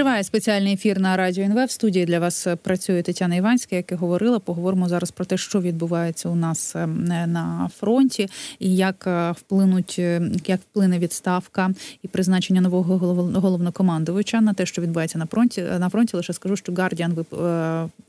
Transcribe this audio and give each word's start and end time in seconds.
Триває 0.00 0.24
спеціальний 0.24 0.74
ефір 0.74 1.00
на 1.00 1.16
радіо 1.16 1.44
НВ. 1.44 1.64
В 1.64 1.70
студії 1.70 2.04
для 2.04 2.18
вас 2.18 2.46
працює 2.62 3.02
Тетяна 3.02 3.36
Іванська, 3.36 3.76
як 3.76 3.92
і 3.92 3.94
говорила. 3.94 4.38
Поговоримо 4.38 4.88
зараз 4.88 5.10
про 5.10 5.24
те, 5.24 5.36
що 5.36 5.60
відбувається 5.60 6.28
у 6.28 6.34
нас 6.34 6.76
е, 6.76 6.86
на 7.26 7.70
фронті, 7.78 8.28
і 8.58 8.76
як 8.76 9.04
е, 9.06 9.30
вплинуть, 9.32 9.96
е, 9.98 10.22
як 10.46 10.60
вплине 10.60 10.98
відставка 10.98 11.70
і 12.02 12.08
призначення 12.08 12.60
нового 12.60 12.98
головнокомандувача 13.40 14.40
на 14.40 14.54
те, 14.54 14.66
що 14.66 14.82
відбувається 14.82 15.18
на 15.18 15.26
фронті. 15.26 15.62
На 15.62 15.88
фронті 15.88 16.16
лише 16.16 16.32
скажу, 16.32 16.56
що 16.56 16.72
Гардіан 16.72 17.26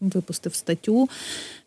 випустив 0.02 0.56
статтю, 0.56 1.10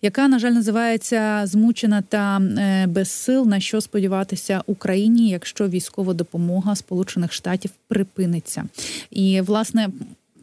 яка 0.03 0.29
на 0.29 0.39
жаль 0.39 0.53
називається 0.53 1.43
Змучена 1.47 2.03
та 2.03 2.41
без 2.89 3.11
сил. 3.11 3.47
На 3.49 3.61
що 3.61 3.81
сподіватися 3.81 4.63
Україні, 4.67 5.29
якщо 5.29 5.69
військова 5.69 6.15
допомога 6.15 6.77
Сполучених 6.77 7.33
Штатів 7.33 7.71
припиниться, 7.89 8.65
і 9.11 9.41
власне 9.41 9.89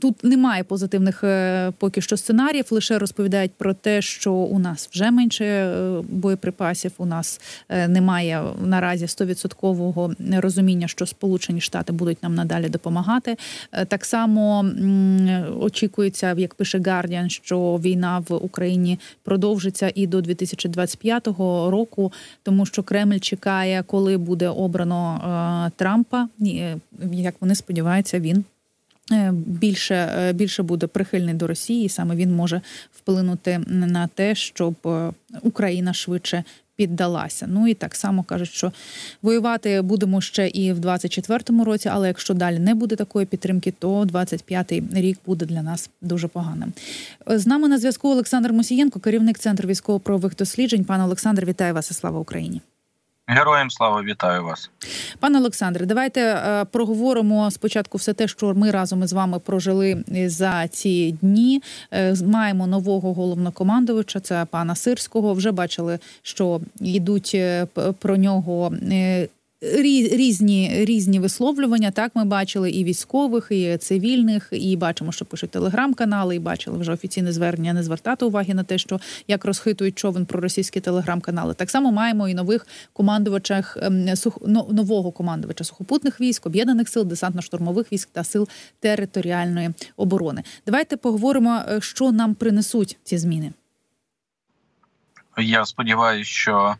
Тут 0.02 0.23
немає 0.23 0.63
позитивних 0.63 1.23
е, 1.23 1.71
поки 1.78 2.01
що 2.01 2.18
сценаріїв. 2.18 2.65
Лише 2.71 3.00
розповідають 3.00 3.51
про 3.51 3.73
те, 3.73 4.01
що 4.01 4.33
у 4.33 4.59
нас 4.59 4.89
вже 4.93 5.11
менше 5.11 5.46
е, 5.46 6.01
боєприпасів. 6.09 6.92
У 6.97 7.05
нас 7.05 7.42
е, 7.69 7.87
немає 7.87 8.43
наразі 8.65 9.07
стовідсоткового 9.07 10.14
розуміння, 10.37 10.87
що 10.87 11.06
Сполучені 11.06 11.61
Штати 11.61 11.93
будуть 11.93 12.23
нам 12.23 12.36
надалі 12.36 12.69
допомагати. 12.69 13.37
Так 13.87 14.06
само 14.06 14.65
очікується, 15.59 16.33
як 16.37 16.56
пише 16.56 16.78
Guardian, 16.78 17.29
що 17.29 17.79
війна 17.83 18.23
в 18.29 18.33
Україні 18.33 19.00
продовжиться 19.23 19.92
і 19.95 20.07
до 20.07 20.21
2025 20.21 21.28
року, 21.68 22.11
тому 22.43 22.65
що 22.65 22.83
Кремль 22.83 23.20
чекає, 23.20 23.83
коли 23.87 24.18
буде 24.18 24.50
обрано 24.50 25.71
Трампа. 25.75 26.28
Як 27.11 27.36
вони 27.39 27.56
сподіваються, 27.56 28.20
він. 28.20 28.45
Е, 29.11 29.32
більше 29.33 29.96
е, 29.96 30.33
більше 30.33 30.64
буде 30.64 30.88
прихильний 30.88 31.33
до 31.33 31.47
Росії, 31.47 31.86
і 31.86 31.89
саме 31.89 32.16
він 32.16 32.36
може 32.36 32.61
вплинути 32.92 33.59
на 33.67 34.08
те, 34.08 34.36
щоб 34.36 34.76
е, 34.86 35.12
Україна 35.42 35.94
швидше 35.94 36.44
піддалася. 36.76 37.48
Ну 37.50 37.67
і 37.67 37.73
так 37.73 37.95
само 37.95 38.23
кажуть, 38.23 38.50
що 38.50 38.72
воювати 39.22 39.82
будемо 39.82 40.22
ще 40.22 40.48
і 40.48 40.73
в 40.73 40.80
24-му 40.80 41.66
році, 41.66 41.89
але 41.89 42.08
якщо 42.08 42.34
далі 42.34 42.59
не 42.59 42.76
буде 42.76 42.95
такої 42.95 43.26
підтримки, 43.26 43.73
то 43.80 44.04
25-й 44.04 45.02
рік 45.02 45.20
буде 45.26 45.45
для 45.45 45.62
нас 45.62 45.89
дуже 46.02 46.28
поганим. 46.28 46.73
З 47.28 47.48
нами 47.48 47.67
на 47.67 47.78
зв'язку 47.78 48.09
Олександр 48.09 48.54
Мусієнко, 48.54 49.00
керівник 49.00 49.39
центру 49.39 49.70
військово-правових 49.70 50.36
досліджень. 50.36 50.84
Пане 50.84 51.04
Олександр, 51.04 51.45
вітаю 51.45 51.73
вас 51.73 51.92
і 51.92 51.94
слава 51.94 52.20
Україні. 52.20 52.62
Героям 53.34 53.70
слава 53.70 54.02
вітаю 54.02 54.44
вас, 54.44 54.70
пане 55.20 55.40
Олександре. 55.40 55.86
Давайте 55.86 56.22
е, 56.22 56.66
проговоримо 56.66 57.52
спочатку 57.52 57.98
все 57.98 58.14
те, 58.14 58.28
що 58.28 58.54
ми 58.54 58.72
разом 58.72 59.04
із 59.04 59.14
вами 59.14 59.40
прожили 59.40 60.04
за 60.26 60.68
ці 60.68 61.12
дні. 61.12 61.62
Е, 61.92 62.16
маємо 62.26 62.68
нового 62.68 63.14
головнокомандувача, 63.14 64.20
це 64.20 64.46
пана 64.50 64.76
Сирського. 64.76 65.34
Вже 65.34 65.52
бачили, 65.52 66.00
що 66.22 66.62
йдуть 66.80 67.32
е, 67.36 67.68
про 68.00 68.18
нього 68.18 68.73
різні 69.62 70.86
різні 70.86 71.20
висловлювання. 71.20 71.92
Так 71.92 72.12
ми 72.16 72.26
бачили 72.26 72.72
і 72.72 72.84
військових, 72.84 73.48
і 73.50 73.78
цивільних, 73.78 74.48
і 74.52 74.78
бачимо, 74.78 75.12
що 75.12 75.26
пишуть 75.26 75.50
телеграм-канали, 75.50 76.36
і 76.36 76.40
бачили 76.40 76.78
вже 76.78 76.94
офіційне 76.94 77.31
звернення 77.31 77.73
не 77.73 77.84
звертати 77.84 78.26
уваги 78.26 78.54
на 78.54 78.64
те, 78.64 78.78
що 78.78 79.00
як 79.28 79.45
розхитують 79.45 79.98
човен 79.98 80.26
про 80.26 80.42
російські 80.42 80.80
телеграм-канали. 80.80 81.54
Так 81.54 81.70
само 81.70 81.92
маємо 81.92 82.30
і 82.30 82.34
нових 82.34 82.67
командувачах 82.94 83.78
ем, 83.82 84.06
нового 84.70 85.12
командувача 85.12 85.64
сухопутних 85.64 86.22
військ, 86.22 86.45
об'єднаних 86.45 86.89
сил, 86.89 87.04
десантно-штурмових 87.04 87.94
військ 87.94 88.09
та 88.12 88.23
сил 88.23 88.48
територіальної 88.80 89.70
оборони. 89.98 90.44
Давайте 90.66 90.98
поговоримо, 90.98 91.62
е, 91.70 91.82
що 91.82 92.12
нам 92.12 92.36
принесуть 92.36 92.98
ці 93.04 93.17
зміни. 93.17 93.52
Я 95.38 95.66
сподіваюся, 95.66 96.32
що 96.32 96.76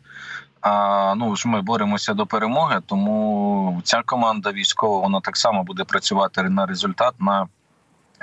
а 0.62 1.14
ну 1.14 1.36
ж 1.36 1.48
ми 1.48 1.60
боремося 1.62 2.14
до 2.14 2.26
перемоги, 2.26 2.80
тому 2.86 3.80
ця 3.84 4.02
команда 4.02 4.52
військова 4.52 5.00
вона 5.00 5.20
так 5.20 5.36
само 5.36 5.64
буде 5.64 5.84
працювати 5.84 6.42
на 6.42 6.66
результат 6.66 7.14
на. 7.18 7.48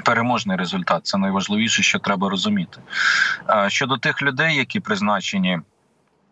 Переможний 0.06 0.58
результат 0.58 1.06
це 1.06 1.18
найважливіше, 1.18 1.84
що 1.84 2.00
треба 2.00 2.30
розуміти. 2.30 2.82
Щодо 3.68 3.98
тих 3.98 4.22
людей, 4.22 4.56
які 4.56 4.80
призначені, 4.80 5.60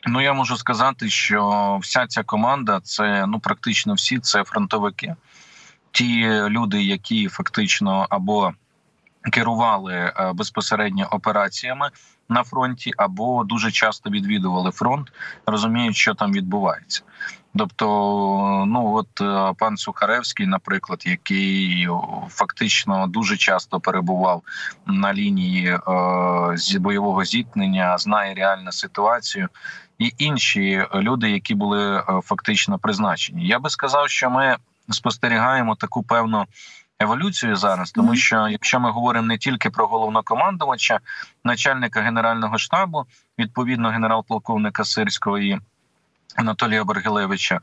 ну 0.05 0.21
я 0.21 0.33
можу 0.33 0.57
сказати, 0.57 1.09
що 1.09 1.77
вся 1.81 2.07
ця 2.07 2.23
команда 2.23 2.79
це 2.83 3.25
ну 3.27 3.39
практично 3.39 3.93
всі 3.93 4.19
це 4.19 4.43
фронтовики, 4.43 5.15
ті 5.91 6.25
люди, 6.29 6.83
які 6.83 7.27
фактично 7.27 8.07
або 8.09 8.53
керували 9.31 9.93
е, 9.93 10.33
безпосередньо 10.33 11.07
операціями 11.11 11.89
на 12.29 12.43
фронті, 12.43 12.91
або 12.97 13.43
дуже 13.43 13.71
часто 13.71 14.09
відвідували 14.09 14.71
фронт, 14.71 15.11
розуміють, 15.45 15.95
що 15.95 16.13
там 16.13 16.33
відбувається. 16.33 17.03
Тобто, 17.57 17.85
ну 18.67 18.93
от 18.93 19.21
е, 19.21 19.53
пан 19.57 19.77
Сухаревський, 19.77 20.47
наприклад, 20.47 21.03
який 21.05 21.88
фактично 22.29 23.07
дуже 23.07 23.38
часто 23.38 23.79
перебував 23.79 24.43
на 24.85 25.13
лінії 25.13 25.67
е, 25.67 26.79
бойового 26.79 27.23
зіткнення, 27.23 27.97
знає 27.97 28.33
реальну 28.33 28.71
ситуацію, 28.71 29.49
і 29.99 30.13
інші 30.17 30.85
люди, 30.95 31.31
які 31.31 31.55
були 31.55 31.97
е, 31.97 32.03
фактично 32.23 32.79
призначені. 32.79 33.47
Я 33.47 33.59
би 33.59 33.69
сказав, 33.69 34.09
що 34.09 34.29
ми 34.29 34.57
спостерігаємо 34.89 35.75
таку 35.75 36.03
певну 36.03 36.45
еволюцію 36.99 37.55
зараз, 37.55 37.91
тому 37.91 38.15
що 38.15 38.47
якщо 38.47 38.79
ми 38.79 38.91
говоримо 38.91 39.27
не 39.27 39.37
тільки 39.37 39.69
про 39.69 39.87
головнокомандувача, 39.87 40.99
начальника 41.43 42.01
генерального 42.01 42.57
штабу, 42.57 43.05
відповідно 43.39 43.89
генерал-полковника 43.89 44.85
Сирського 44.85 45.39
і 45.39 45.59
Анатолія 46.35 46.83
Бергелевича, 46.83 47.59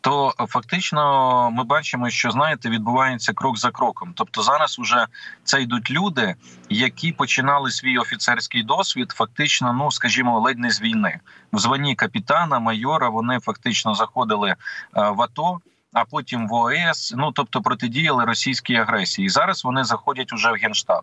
то 0.00 0.34
фактично 0.38 1.50
ми 1.50 1.64
бачимо, 1.64 2.10
що 2.10 2.30
знаєте, 2.30 2.70
відбувається 2.70 3.32
крок 3.32 3.58
за 3.58 3.70
кроком. 3.70 4.12
Тобто, 4.16 4.42
зараз 4.42 4.78
вже 4.78 5.06
це 5.44 5.62
йдуть 5.62 5.90
люди, 5.90 6.34
які 6.68 7.12
починали 7.12 7.70
свій 7.70 7.98
офіцерський 7.98 8.62
досвід, 8.62 9.10
фактично, 9.10 9.72
ну 9.72 9.90
скажімо, 9.90 10.40
ледь 10.40 10.58
не 10.58 10.70
з 10.70 10.80
війни 10.80 11.20
в 11.52 11.58
званні 11.58 11.94
капітана, 11.94 12.58
майора. 12.58 13.08
Вони 13.08 13.40
фактично 13.40 13.94
заходили 13.94 14.50
е, 14.50 14.56
в 14.92 15.22
АТО 15.22 15.60
а 15.92 16.04
потім 16.04 16.48
в 16.48 16.52
ОС, 16.52 17.14
ну 17.16 17.32
тобто 17.32 17.62
протидіяли 17.62 18.24
російській 18.24 18.76
агресії. 18.76 19.26
І 19.26 19.28
Зараз 19.28 19.64
вони 19.64 19.84
заходять 19.84 20.32
уже 20.32 20.52
в 20.52 20.54
генштаб. 20.54 21.02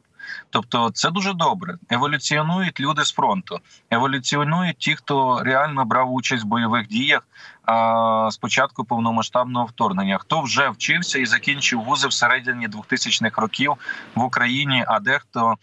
Тобто, 0.49 0.91
це 0.93 1.11
дуже 1.11 1.33
добре. 1.33 1.77
Еволюціонують 1.89 2.79
люди 2.79 3.05
з 3.05 3.11
фронту, 3.11 3.59
еволюціонують 3.91 4.77
ті, 4.77 4.95
хто 4.95 5.43
реально 5.43 5.85
брав 5.85 6.13
участь 6.13 6.43
в 6.43 6.47
бойових 6.47 6.87
діях 6.87 7.21
а, 7.65 8.27
з 8.31 8.37
початку 8.37 8.83
повномасштабного 8.83 9.65
вторгнення. 9.65 10.17
Хто 10.17 10.41
вже 10.41 10.69
вчився 10.69 11.19
і 11.19 11.25
закінчив 11.25 11.83
вузи 11.83 12.07
всередині 12.07 12.67
2000-х 12.67 13.41
років 13.41 13.73
в 14.15 14.23
Україні, 14.23 14.85
а 14.87 14.99
дехто. 14.99 15.55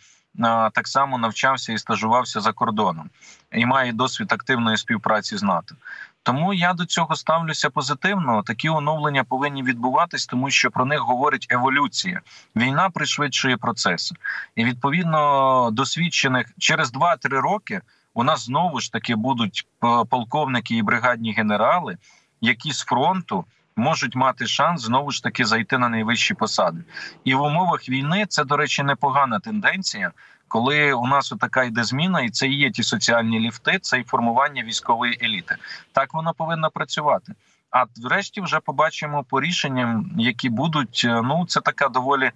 Так 0.72 0.88
само 0.88 1.18
навчався 1.18 1.72
і 1.72 1.78
стажувався 1.78 2.40
за 2.40 2.52
кордоном 2.52 3.10
і 3.52 3.66
має 3.66 3.92
досвід 3.92 4.32
активної 4.32 4.76
співпраці 4.76 5.36
з 5.36 5.42
НАТО. 5.42 5.74
Тому 6.22 6.54
я 6.54 6.72
до 6.72 6.84
цього 6.84 7.16
ставлюся 7.16 7.70
позитивно. 7.70 8.42
Такі 8.42 8.68
оновлення 8.68 9.24
повинні 9.24 9.62
відбуватись, 9.62 10.26
тому 10.26 10.50
що 10.50 10.70
про 10.70 10.84
них 10.84 11.00
говорить 11.00 11.46
еволюція. 11.50 12.20
Війна 12.56 12.90
пришвидшує 12.90 13.56
процеси, 13.56 14.14
і 14.56 14.64
відповідно 14.64 15.70
досвідчених 15.72 16.46
через 16.58 16.92
2-3 16.92 17.28
роки 17.28 17.80
у 18.14 18.24
нас 18.24 18.44
знову 18.44 18.80
ж 18.80 18.92
таки 18.92 19.14
будуть 19.14 19.66
полковники 20.08 20.76
і 20.76 20.82
бригадні 20.82 21.32
генерали, 21.32 21.96
які 22.40 22.72
з 22.72 22.80
фронту. 22.80 23.44
Можуть 23.76 24.16
мати 24.16 24.46
шанс 24.46 24.82
знову 24.82 25.10
ж 25.10 25.22
таки 25.22 25.44
зайти 25.44 25.78
на 25.78 25.88
найвищі 25.88 26.34
посади, 26.34 26.84
і 27.24 27.34
в 27.34 27.42
умовах 27.42 27.88
війни 27.88 28.26
це 28.28 28.44
до 28.44 28.56
речі 28.56 28.82
непогана 28.82 29.40
тенденція, 29.40 30.12
коли 30.52 30.92
у 30.92 31.06
нас 31.06 31.34
така 31.40 31.64
йде 31.64 31.84
зміна, 31.84 32.20
і 32.20 32.30
це 32.30 32.46
і 32.46 32.54
є 32.54 32.70
ті 32.70 32.82
соціальні 32.82 33.40
ліфти, 33.40 33.78
це 33.82 34.00
і 34.00 34.04
формування 34.04 34.62
військової 34.62 35.18
еліти. 35.22 35.56
Так 35.92 36.14
вона 36.14 36.32
повинна 36.32 36.70
працювати. 36.70 37.32
А 37.72 37.84
врешті 37.96 38.40
вже 38.40 38.60
побачимо 38.60 39.24
по 39.28 39.40
рішенням, 39.40 40.10
які 40.18 40.48
будуть. 40.48 41.02
Е, 41.04 41.22
ну 41.24 41.46
це 41.48 41.60
така 41.60 41.88
доволі 41.88 42.30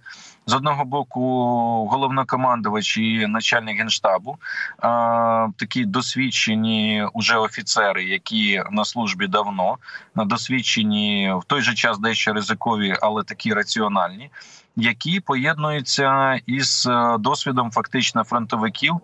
з 0.46 0.54
одного 0.54 0.84
боку 0.84 1.20
головнокомандувач 1.90 2.98
і 2.98 3.26
начальник 3.26 3.78
генштабу, 3.78 4.38
а, 4.78 5.48
такі 5.56 5.84
досвідчені 5.84 7.06
уже 7.12 7.36
офіцери, 7.36 8.04
які 8.04 8.62
на 8.70 8.84
службі 8.84 9.26
давно 9.26 9.78
досвідчені 10.14 11.32
в 11.40 11.44
той 11.44 11.62
же 11.62 11.74
час 11.74 11.98
дещо 11.98 12.32
ризикові, 12.32 12.96
але 13.00 13.22
такі 13.22 13.54
раціональні 13.54 14.30
які 14.76 15.20
поєднуються 15.20 16.40
із 16.46 16.86
е, 16.86 17.16
досвідом 17.18 17.70
фактично 17.70 18.24
фронтовиків 18.24 18.94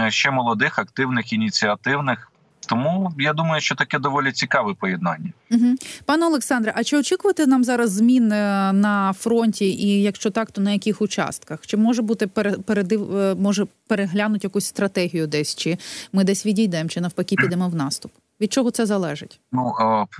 е, 0.00 0.10
ще 0.10 0.30
молодих, 0.30 0.78
активних, 0.78 1.32
ініціативних. 1.32 2.32
Тому 2.68 3.12
я 3.18 3.32
думаю, 3.32 3.60
що 3.60 3.74
таке 3.74 3.98
доволі 3.98 4.32
цікаве 4.32 4.74
поєднання. 4.74 5.32
Угу. 5.50 5.74
Пане 6.04 6.26
Олександре, 6.26 6.72
а 6.76 6.84
чи 6.84 6.96
очікувати 6.96 7.46
нам 7.46 7.64
зараз 7.64 7.90
змін 7.90 8.32
е, 8.32 8.72
на 8.72 9.12
фронті? 9.12 9.64
І 9.64 10.02
якщо 10.02 10.30
так, 10.30 10.50
то 10.50 10.60
на 10.60 10.72
яких 10.72 11.02
участках? 11.02 11.66
Чи 11.66 11.76
може 11.76 12.02
бути 12.02 12.26
передив, 12.66 13.16
е, 13.16 13.34
може 13.34 13.66
переглянути 13.86 14.46
якусь 14.46 14.66
стратегію 14.66 15.26
десь? 15.26 15.54
Чи 15.54 15.78
ми 16.12 16.24
десь 16.24 16.46
відійдемо, 16.46 16.88
чи 16.88 17.00
навпаки 17.00 17.36
підемо 17.36 17.68
в 17.68 17.74
наступ? 17.74 18.12
Від 18.40 18.52
чого 18.52 18.70
це 18.70 18.86
залежить? 18.86 19.40
Ну 19.52 19.74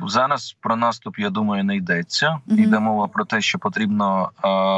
зараз 0.06 0.56
про 0.60 0.76
наступ, 0.76 1.18
я 1.18 1.30
думаю, 1.30 1.64
не 1.64 1.76
йдеться. 1.76 2.38
Угу. 2.46 2.58
Йде 2.58 2.78
мова 2.78 3.08
про 3.08 3.24
те, 3.24 3.40
що 3.40 3.58
потрібно 3.58 4.30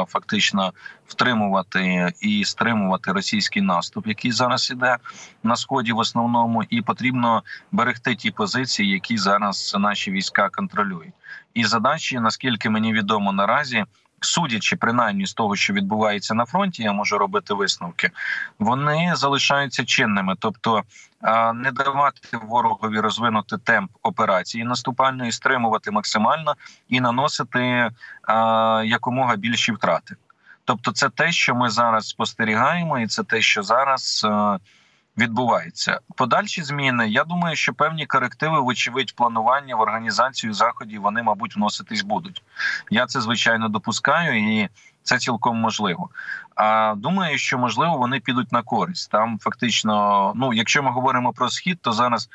фактично 0.07 0.73
втримувати 1.07 2.13
і 2.21 2.45
стримувати 2.45 3.11
російський 3.11 3.61
наступ, 3.61 4.07
який 4.07 4.31
зараз 4.31 4.71
іде 4.71 4.97
на 5.43 5.55
сході, 5.55 5.91
в 5.91 5.97
основному, 5.97 6.63
і 6.69 6.81
потрібно 6.81 7.43
берегти 7.71 8.15
ті 8.15 8.31
позиції, 8.31 8.89
які 8.89 9.17
зараз 9.17 9.75
наші 9.79 10.11
війська 10.11 10.49
контролюють. 10.49 11.13
І 11.53 11.63
задачі, 11.63 12.19
наскільки 12.19 12.69
мені 12.69 12.93
відомо 12.93 13.31
наразі, 13.31 13.85
судячи 14.21 14.75
принаймні 14.75 15.25
з 15.25 15.33
того, 15.33 15.55
що 15.55 15.73
відбувається 15.73 16.33
на 16.33 16.45
фронті, 16.45 16.83
я 16.83 16.93
можу 16.93 17.17
робити 17.17 17.53
висновки. 17.53 18.11
Вони 18.59 19.11
залишаються 19.15 19.85
чинними, 19.85 20.35
тобто 20.39 20.83
не 21.53 21.71
давати 21.71 22.37
ворогові 22.43 22.99
розвинути 22.99 23.57
темп 23.57 23.91
операції 24.03 24.63
наступальної, 24.63 25.31
стримувати 25.31 25.91
максимально 25.91 26.55
і 26.89 27.01
наносити 27.01 27.89
якомога 28.85 29.35
більші 29.35 29.71
втрати. 29.71 30.15
Тобто, 30.65 30.91
це 30.91 31.09
те, 31.09 31.31
що 31.31 31.55
ми 31.55 31.69
зараз 31.69 32.07
спостерігаємо, 32.07 32.99
і 32.99 33.07
це 33.07 33.23
те, 33.23 33.41
що 33.41 33.63
зараз 33.63 34.27
відбувається. 35.17 35.99
Подальші 36.15 36.63
зміни. 36.63 37.09
Я 37.09 37.23
думаю, 37.23 37.55
що 37.55 37.73
певні 37.73 38.05
корективи, 38.05 38.59
вочевидь, 38.59 39.15
планування 39.15 39.75
в 39.75 39.79
організацію 39.79 40.53
заходів 40.53 41.01
вони, 41.01 41.23
мабуть, 41.23 41.55
вноситись 41.55 42.01
будуть. 42.01 42.43
Я 42.89 43.05
це 43.05 43.21
звичайно 43.21 43.69
допускаю, 43.69 44.61
і 44.61 44.69
це 45.03 45.19
цілком 45.19 45.57
можливо. 45.57 46.09
А 46.55 46.93
думаю, 46.97 47.37
що 47.37 47.57
можливо 47.57 47.97
вони 47.97 48.19
підуть 48.19 48.51
на 48.51 48.61
користь. 48.61 49.11
Там 49.11 49.39
фактично, 49.39 50.33
ну 50.35 50.53
якщо 50.53 50.83
ми 50.83 50.91
говоримо 50.91 51.33
про 51.33 51.49
схід, 51.49 51.79
то 51.81 51.91
зараз 51.91 52.29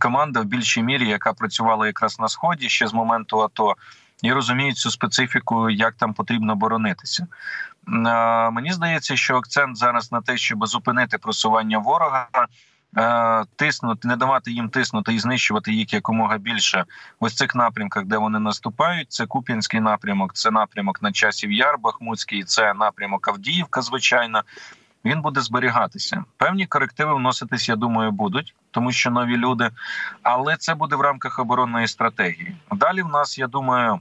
команда 0.00 0.40
в 0.40 0.44
більшій 0.44 0.82
мірі, 0.82 1.08
яка 1.08 1.32
працювала 1.32 1.86
якраз 1.86 2.20
на 2.20 2.28
сході 2.28 2.68
ще 2.68 2.86
з 2.86 2.92
моменту 2.92 3.42
АТО, 3.42 3.74
і 4.22 4.32
розуміють 4.32 4.76
цю 4.76 4.90
специфіку, 4.90 5.70
як 5.70 5.94
там 5.94 6.14
потрібно 6.14 6.56
боронитися. 6.56 7.26
Мені 8.52 8.72
здається, 8.72 9.16
що 9.16 9.36
акцент 9.36 9.76
зараз 9.76 10.12
на 10.12 10.20
те, 10.20 10.36
щоб 10.36 10.66
зупинити 10.66 11.18
просування 11.18 11.78
ворога. 11.78 12.28
Тиснути, 13.56 14.08
не 14.08 14.16
давати 14.16 14.52
їм 14.52 14.68
тиснути 14.68 15.14
і 15.14 15.18
знищувати 15.18 15.72
їх 15.72 15.92
якомога 15.92 16.38
більше 16.38 16.84
ось 17.20 17.34
цих 17.34 17.54
напрямках, 17.54 18.04
де 18.04 18.16
вони 18.16 18.38
наступають. 18.38 19.12
Це 19.12 19.26
Куп'янський 19.26 19.80
напрямок, 19.80 20.34
це 20.34 20.50
напрямок 20.50 21.02
на 21.02 21.12
часів 21.12 21.52
Яр 21.52 21.78
Бахмутський, 21.78 22.44
це 22.44 22.74
напрямок 22.74 23.28
Авдіївка. 23.28 23.82
Звичайно, 23.82 24.42
він 25.04 25.20
буде 25.20 25.40
зберігатися. 25.40 26.24
Певні 26.36 26.66
корективи 26.66 27.14
вноситись, 27.14 27.68
я 27.68 27.76
думаю, 27.76 28.12
будуть, 28.12 28.54
тому 28.70 28.92
що 28.92 29.10
нові 29.10 29.36
люди. 29.36 29.70
Але 30.22 30.56
це 30.56 30.74
буде 30.74 30.96
в 30.96 31.00
рамках 31.00 31.38
оборонної 31.38 31.88
стратегії. 31.88 32.56
Далі 32.72 33.02
в 33.02 33.08
нас, 33.08 33.38
я 33.38 33.46
думаю, 33.46 34.00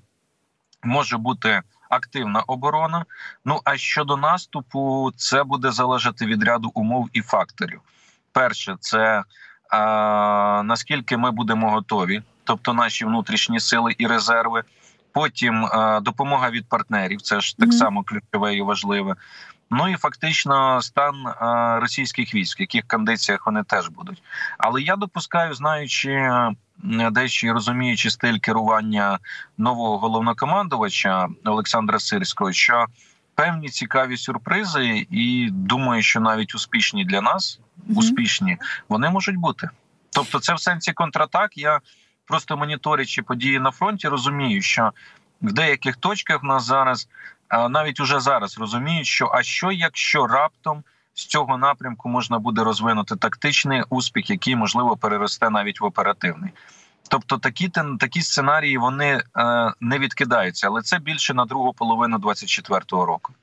може 0.84 1.18
бути 1.18 1.62
активна 1.90 2.40
оборона. 2.40 3.06
Ну 3.46 3.60
а 3.64 3.78
щодо 3.78 4.18
наступу, 4.18 5.12
це 5.16 5.44
буде 5.44 5.72
залежати 5.72 6.26
від 6.26 6.44
ряду 6.44 6.72
умов 6.74 7.10
і 7.14 7.22
факторів. 7.22 7.82
Перше, 8.32 8.76
це 8.80 9.24
а, 9.70 10.62
наскільки 10.66 11.18
ми 11.18 11.32
будемо 11.32 11.72
готові, 11.72 12.22
тобто 12.44 12.74
наші 12.74 13.06
внутрішні 13.06 13.60
сили 13.60 13.96
і 13.98 14.08
резерви. 14.08 14.64
Потім 15.14 15.66
а, 15.66 16.00
допомога 16.00 16.50
від 16.50 16.70
партнерів, 16.70 17.22
це 17.22 17.42
ж 17.42 17.58
так 17.58 17.74
само 17.74 18.04
ключове 18.04 18.56
і 18.56 18.62
важливе. 18.62 19.16
Ну 19.72 19.88
і 19.88 19.96
фактично 19.96 20.82
стан 20.82 21.16
російських 21.82 22.36
військ, 22.36 22.60
в 22.60 22.62
яких 22.62 22.88
кондиціях 22.88 23.46
вони 23.46 23.64
теж 23.64 23.88
будуть. 23.88 24.24
Але 24.58 24.82
я 24.82 24.96
допускаю, 24.96 25.54
знаючи 25.54 26.32
дещо 27.12 27.54
розуміючи 27.54 28.10
стиль 28.10 28.38
керування 28.38 29.20
нового 29.58 29.98
головнокомандувача 29.98 31.28
Олександра 31.46 32.00
Сирського, 32.00 32.52
що 32.52 32.86
певні 33.36 33.70
цікаві 33.70 34.18
сюрпризи, 34.18 35.08
і 35.12 35.50
думаю, 35.52 36.02
що 36.02 36.20
навіть 36.20 36.56
успішні 36.56 37.06
для 37.06 37.22
нас, 37.22 37.60
успішні, 37.96 38.58
вони 38.90 39.10
можуть 39.10 39.36
бути. 39.36 39.70
Тобто, 40.10 40.40
це 40.40 40.54
в 40.54 40.60
сенсі 40.60 40.94
контратак. 40.94 41.58
Я 41.58 41.80
просто 42.26 42.58
моніторячи 42.58 43.22
події 43.22 43.60
на 43.60 43.72
фронті, 43.72 44.08
розумію, 44.08 44.62
що 44.62 44.92
в 45.42 45.54
деяких 45.54 45.96
точках 45.96 46.44
в 46.44 46.46
нас 46.46 46.66
зараз 46.66 47.08
навіть 47.52 48.00
уже 48.00 48.20
зараз 48.20 48.58
розуміють, 48.58 49.08
що 49.08 49.32
а 49.34 49.44
що, 49.44 49.72
якщо 49.72 50.28
раптом 50.28 50.84
з 51.14 51.26
цього 51.26 51.58
напрямку 51.58 52.10
можна 52.10 52.40
буде 52.40 52.64
розвинути 52.64 53.16
тактичний 53.16 53.84
успіх, 53.90 54.30
який 54.30 54.56
можливо 54.56 54.98
переросте 54.98 55.50
навіть 55.50 55.82
в 55.82 55.86
оперативний. 55.86 56.52
Тобто 57.10 57.38
такі 57.38 57.70
такі 58.00 58.22
сценарії 58.22 58.78
вони 58.78 59.24
е, 59.38 59.74
не 59.82 60.00
відкидаються, 60.00 60.68
але 60.68 60.82
це 60.82 61.00
більше 61.00 61.34
на 61.34 61.46
другу 61.46 61.74
половину 61.74 62.18
24-го 62.18 63.06
року. 63.06 63.34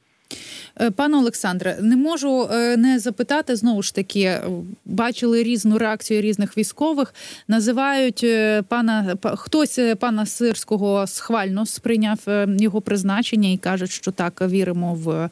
Е, 0.80 0.90
пане 0.90 1.16
Олександре, 1.16 1.78
не 1.80 1.96
можу 1.96 2.48
е, 2.52 2.76
не 2.76 2.98
запитати 2.98 3.56
знову 3.56 3.82
ж 3.82 3.94
таки, 3.94 4.40
бачили 4.84 5.42
різну 5.42 5.78
реакцію 5.78 6.20
різних 6.20 6.58
військових. 6.58 7.14
Називають 7.48 8.20
е, 8.25 8.62
пана 8.62 9.16
хтось 9.22 9.80
пана 10.00 10.26
Сирського 10.26 11.06
схвально 11.06 11.66
сприйняв 11.66 12.19
його 12.58 12.80
призначення 12.80 13.50
і 13.50 13.56
кажуть, 13.56 13.90
що 13.90 14.10
так 14.10 14.42
віримо 14.48 14.94
в 14.94 15.30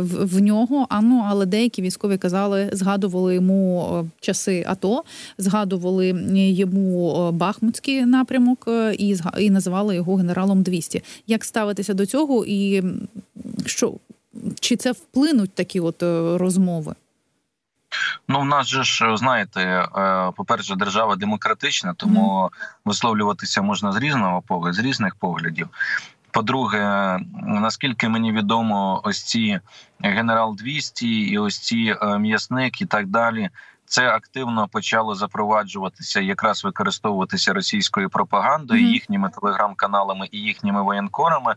в, 0.00 0.24
в 0.24 0.40
нього. 0.40 0.86
А 0.88 1.00
ну 1.00 1.24
але 1.28 1.46
деякі 1.46 1.82
військові 1.82 2.18
казали, 2.18 2.70
згадували 2.72 3.34
йому 3.34 4.10
часи 4.20 4.64
АТО, 4.68 5.04
згадували 5.38 6.08
йому 6.34 7.30
Бахмутський 7.32 8.06
напрямок 8.06 8.68
і 8.98 9.16
і 9.38 9.50
називали 9.50 9.94
його 9.94 10.14
генералом 10.14 10.62
200. 10.62 11.02
Як 11.26 11.44
ставитися 11.44 11.94
до 11.94 12.06
цього 12.06 12.44
і 12.46 12.82
що? 13.66 13.94
Чи 14.60 14.76
це 14.76 14.92
вплинуть 14.92 15.54
такі 15.54 15.80
от 15.80 16.02
е, 16.02 16.38
розмови? 16.38 16.94
Ну, 18.28 18.40
в 18.40 18.44
нас 18.44 18.66
же 18.66 18.84
ж 18.84 19.16
знаєте, 19.16 19.60
е, 19.60 20.30
по-перше, 20.36 20.74
держава 20.76 21.16
демократична, 21.16 21.94
тому 21.94 22.50
висловлюватися 22.84 23.62
можна 23.62 23.92
з 23.92 23.96
різного 23.96 24.42
погляду, 24.42 24.72
з 24.72 24.78
різних 24.78 25.14
поглядів. 25.14 25.68
По-друге, 26.30 27.18
наскільки 27.42 28.08
мені 28.08 28.32
відомо, 28.32 29.00
ось 29.04 29.22
ці 29.22 29.60
генерал 30.00 30.56
200 30.56 31.08
і 31.08 31.38
ось 31.38 31.58
ці 31.58 31.94
е, 32.02 32.18
м'ясник 32.18 32.80
і 32.80 32.86
так 32.86 33.06
далі. 33.06 33.50
Це 33.88 34.08
активно 34.08 34.68
почало 34.68 35.14
запроваджуватися, 35.14 36.20
якраз 36.20 36.64
використовуватися 36.64 37.52
російською 37.52 38.10
пропагандою, 38.10 38.82
mm-hmm. 38.82 38.92
їхніми 38.92 39.30
телеграм-каналами 39.40 40.28
і 40.30 40.38
їхніми 40.38 40.82
воєнкорами. 40.82 41.54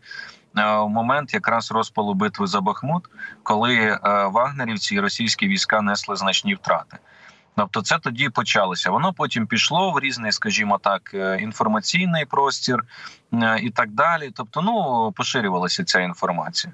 Е, 0.57 0.77
в 0.77 0.89
момент 0.89 1.33
якраз 1.33 1.71
розпалу 1.71 2.13
битви 2.13 2.47
за 2.47 2.61
Бахмут, 2.61 3.03
коли 3.43 3.75
е, 3.75 3.99
вагнерівці 4.31 4.95
і 4.95 4.99
російські 4.99 5.47
війська 5.47 5.81
несли 5.81 6.15
значні 6.15 6.55
втрати. 6.55 6.97
Тобто, 7.55 7.81
це 7.81 7.97
тоді 7.99 8.29
почалося. 8.29 8.91
Воно 8.91 9.13
потім 9.13 9.47
пішло 9.47 9.91
в 9.91 9.99
різний, 9.99 10.31
скажімо 10.31 10.77
так, 10.77 11.11
е, 11.13 11.37
інформаційний 11.41 12.25
простір 12.25 12.83
і 13.61 13.69
так 13.69 13.91
далі. 13.91 14.31
Тобто, 14.35 14.61
ну 14.61 15.11
поширювалася 15.15 15.83
ця 15.83 15.99
інформація. 15.99 16.73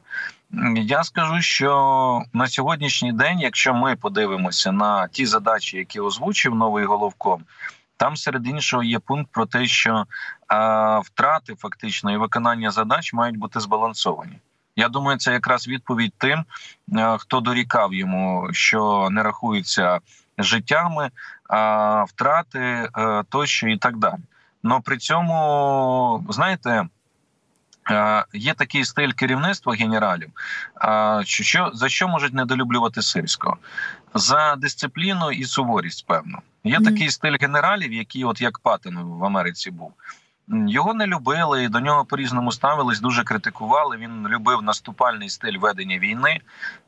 Я 0.76 1.04
скажу, 1.04 1.42
що 1.42 2.24
на 2.34 2.48
сьогоднішній 2.48 3.14
день, 3.14 3.40
якщо 3.40 3.74
ми 3.74 3.96
подивимося 3.96 4.72
на 4.72 5.08
ті 5.08 5.26
задачі, 5.26 5.78
які 5.78 6.00
озвучив 6.00 6.56
новий 6.56 6.86
головком, 6.86 7.44
там 7.98 8.18
серед 8.18 8.48
іншого 8.48 8.84
є 8.84 9.00
пункт 9.00 9.32
про 9.32 9.46
те, 9.46 9.66
що 9.66 10.06
втрати 11.04 11.56
фактично 11.56 12.12
і 12.12 12.18
виконання 12.18 12.72
задач 12.72 13.14
мають 13.14 13.38
бути 13.38 13.60
збалансовані. 13.60 14.40
Я 14.76 14.90
думаю, 14.90 15.18
це 15.18 15.34
якраз 15.34 15.68
відповідь 15.68 16.14
тим, 16.18 16.46
хто 17.18 17.40
дорікав 17.40 17.94
йому, 17.94 18.50
що 18.52 19.08
не 19.12 19.24
рахуються 19.24 20.00
життями, 20.38 21.10
втрати 22.08 22.90
а, 22.94 23.24
тощо 23.30 23.68
і 23.68 23.78
так 23.78 23.98
далі. 23.98 24.22
Но 24.64 24.82
при 24.82 24.98
цьому, 24.98 26.26
знаєте, 26.30 26.88
Є 28.34 28.54
такий 28.54 28.86
стиль 28.86 29.12
керівництва 29.12 29.74
генералів, 29.74 30.30
що 31.24 31.72
за 31.74 31.90
що 31.90 32.08
можуть 32.08 32.34
недолюблювати 32.34 33.02
сирського 33.02 33.58
за 34.14 34.56
дисципліну 34.56 35.32
і 35.32 35.44
суворість. 35.44 36.08
Певно, 36.08 36.42
є 36.64 36.80
такий 36.80 37.10
стиль 37.10 37.38
генералів, 37.42 37.94
який, 37.94 38.24
от 38.24 38.42
як 38.42 38.60
Паттен 38.60 38.98
в 38.98 39.26
Америці 39.26 39.72
був. 39.72 39.94
Його 40.48 40.94
не 40.94 41.08
любили 41.08 41.64
і 41.64 41.70
до 41.70 41.80
нього 41.80 42.06
по 42.06 42.18
різному 42.18 42.52
ставились, 42.52 43.00
дуже 43.00 43.24
критикували. 43.24 43.98
Він 43.98 44.28
любив 44.28 44.62
наступальний 44.62 45.30
стиль 45.30 45.58
ведення 45.58 45.98
війни. 45.98 46.40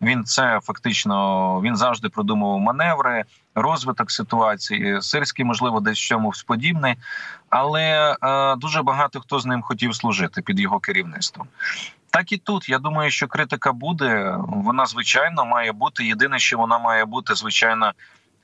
Він 0.01 0.23
це 0.23 0.59
фактично 0.63 1.61
він 1.61 1.75
завжди 1.75 2.09
продумував 2.09 2.59
маневри, 2.59 3.23
розвиток 3.55 4.11
ситуації. 4.11 5.01
Сирський, 5.01 5.45
можливо, 5.45 5.79
десь 5.79 5.97
чомусь 5.97 6.43
подібний, 6.43 6.95
але 7.49 8.15
е, 8.23 8.55
дуже 8.55 8.81
багато 8.81 9.19
хто 9.19 9.39
з 9.39 9.45
ним 9.45 9.61
хотів 9.61 9.95
служити 9.95 10.41
під 10.41 10.59
його 10.59 10.79
керівництвом. 10.79 11.47
Так 12.09 12.31
і 12.31 12.37
тут 12.37 12.69
я 12.69 12.79
думаю, 12.79 13.11
що 13.11 13.27
критика 13.27 13.71
буде. 13.71 14.37
Вона 14.47 14.85
звичайно 14.85 15.45
має 15.45 15.71
бути. 15.71 16.05
Єдине, 16.05 16.39
що 16.39 16.57
вона 16.57 16.77
має 16.77 17.05
бути 17.05 17.35
звичайно 17.35 17.91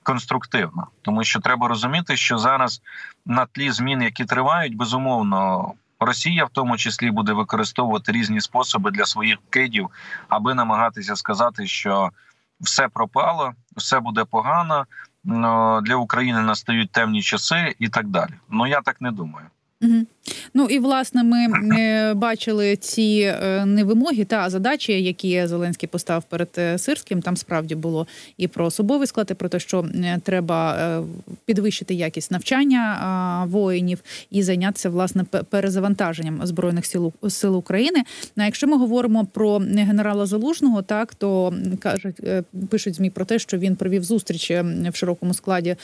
конструктивна, 0.04 0.88
тому 1.02 1.24
що 1.24 1.40
треба 1.40 1.68
розуміти, 1.68 2.18
що 2.18 2.38
зараз 2.38 2.82
на 3.26 3.46
тлі 3.46 3.72
змін, 3.72 4.02
які 4.02 4.26
тривають, 4.26 4.76
безумовно. 4.76 5.72
Росія 6.00 6.46
в 6.46 6.50
тому 6.50 6.78
числі 6.78 7.12
буде 7.12 7.34
використовувати 7.34 8.12
різні 8.12 8.42
способи 8.42 8.92
для 8.92 9.06
своїх 9.06 9.38
кидів, 9.50 9.90
аби 10.30 10.54
намагатися 10.54 11.16
сказати, 11.16 11.68
що 11.68 12.10
все 12.62 12.88
пропало, 12.88 13.54
все 13.76 14.00
буде 14.00 14.24
погано 14.24 14.86
для 15.84 15.96
України 15.96 16.42
настають 16.42 16.92
темні 16.92 17.22
часи 17.22 17.76
і 17.80 17.90
так 17.90 18.08
далі. 18.08 18.34
Ну 18.50 18.68
я 18.68 18.82
так 18.82 19.02
не 19.02 19.12
думаю. 19.12 19.48
Угу. 19.82 20.06
Ну 20.54 20.66
і 20.66 20.80
власне 20.80 21.24
ми 21.24 21.48
е, 21.80 22.14
бачили 22.14 22.76
ці 22.76 23.34
е, 23.44 23.66
не 23.66 23.84
вимоги 23.84 24.26
та 24.26 24.50
задачі, 24.50 25.04
які 25.04 25.48
Зеленський 25.48 25.90
поставив 25.90 26.24
перед 26.24 26.50
е, 26.58 26.78
Сирським. 26.78 27.22
Там 27.22 27.38
справді 27.38 27.76
було 27.76 28.08
і 28.38 28.48
про 28.48 28.66
особовий 28.66 29.08
склад, 29.08 29.28
і 29.32 29.34
про 29.34 29.50
те, 29.50 29.60
що 29.60 29.86
треба 30.24 31.04
підвищити 31.46 31.94
якість 31.94 32.32
навчання 32.32 33.46
воїнів 33.50 34.00
і 34.32 34.44
зайнятися 34.44 34.90
власне 34.90 35.24
перезавантаженням 35.24 36.40
збройних 36.44 36.86
сил 36.86 37.14
сил 37.30 37.58
України. 37.58 38.04
А 38.38 38.46
якщо 38.46 38.68
ми 38.68 38.78
говоримо 38.78 39.26
про 39.26 39.58
генерала 39.60 40.26
Залужного, 40.26 40.82
так 40.82 41.16
то 41.16 41.54
кажуть, 41.80 42.16
пишуть 42.70 42.96
змі 42.96 43.10
про 43.10 43.26
те, 43.26 43.40
що 43.40 43.58
він 43.58 43.76
провів 43.76 44.04
зустріч 44.04 44.52
в 44.52 44.92
широкому 44.94 45.34
складі 45.34 45.76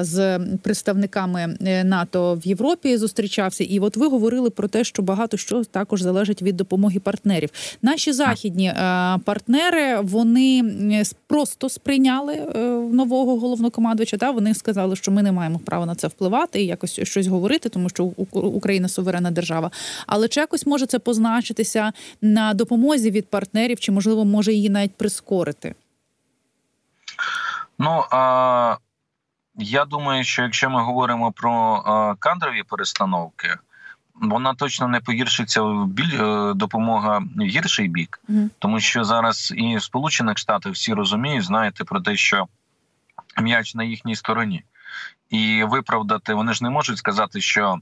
з 0.00 0.38
представниками 0.62 1.56
НАТО 1.84 2.34
в 2.44 2.46
Європі. 2.46 2.96
Зустрічався 2.96 3.61
і 3.62 3.80
от 3.80 3.96
ви 3.96 4.06
говорили 4.06 4.50
про 4.50 4.68
те, 4.68 4.84
що 4.84 5.02
багато 5.02 5.36
що 5.36 5.64
також 5.64 6.02
залежить 6.02 6.42
від 6.42 6.56
допомоги 6.56 7.00
партнерів. 7.00 7.50
Наші 7.82 8.12
західні 8.12 8.66
е, 8.66 8.74
партнери 9.24 10.00
вони 10.00 10.62
просто 11.26 11.68
сприйняли 11.68 12.34
е, 12.34 12.58
нового 12.92 13.38
головнокомандувача. 13.38 14.16
Та 14.16 14.30
вони 14.30 14.54
сказали, 14.54 14.96
що 14.96 15.12
ми 15.12 15.22
не 15.22 15.32
маємо 15.32 15.58
права 15.58 15.86
на 15.86 15.94
це 15.94 16.08
впливати 16.08 16.62
і 16.62 16.66
якось 16.66 17.00
щось 17.02 17.26
говорити, 17.26 17.68
тому 17.68 17.88
що 17.88 18.04
Україна 18.32 18.88
суверенна 18.88 19.30
держава. 19.30 19.70
Але 20.06 20.28
чи 20.28 20.40
якось 20.40 20.66
може 20.66 20.86
це 20.86 20.98
позначитися 20.98 21.92
на 22.22 22.54
допомозі 22.54 23.10
від 23.10 23.26
партнерів, 23.26 23.80
чи 23.80 23.92
можливо 23.92 24.24
може 24.24 24.52
її 24.52 24.70
навіть 24.70 24.94
прискорити? 24.94 25.74
Ну 27.78 28.04
а 28.10 28.76
я 29.54 29.84
думаю, 29.84 30.24
що 30.24 30.42
якщо 30.42 30.70
ми 30.70 30.82
говоримо 30.82 31.32
про 31.32 32.16
кадрові 32.18 32.62
перестановки, 32.62 33.58
вона 34.14 34.54
точно 34.54 34.88
не 34.88 35.00
погіршиться 35.00 35.62
в 35.62 35.86
біль 35.86 36.20
е, 36.20 36.54
допомога 36.54 37.18
в 37.18 37.40
гірший 37.40 37.88
бік, 37.88 38.20
mm. 38.28 38.48
тому 38.58 38.80
що 38.80 39.04
зараз 39.04 39.52
і 39.56 39.76
в 39.76 39.82
Сполучених 39.82 40.38
Штатах 40.38 40.72
всі 40.72 40.94
розуміють, 40.94 41.44
знаєте 41.44 41.84
про 41.84 42.00
те, 42.00 42.16
що 42.16 42.46
м'яч 43.42 43.74
на 43.74 43.84
їхній 43.84 44.16
стороні, 44.16 44.64
і 45.30 45.64
виправдати 45.64 46.34
вони 46.34 46.52
ж 46.52 46.64
не 46.64 46.70
можуть 46.70 46.98
сказати, 46.98 47.40
що. 47.40 47.78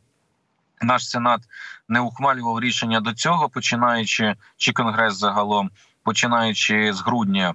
Наш 0.82 1.08
сенат 1.08 1.40
не 1.88 2.00
ухвалював 2.00 2.60
рішення 2.60 3.00
до 3.00 3.14
цього, 3.14 3.48
починаючи 3.48 4.34
чи 4.56 4.72
конгрес 4.72 5.14
загалом, 5.14 5.70
починаючи 6.02 6.92
з 6.92 7.00
грудня 7.00 7.54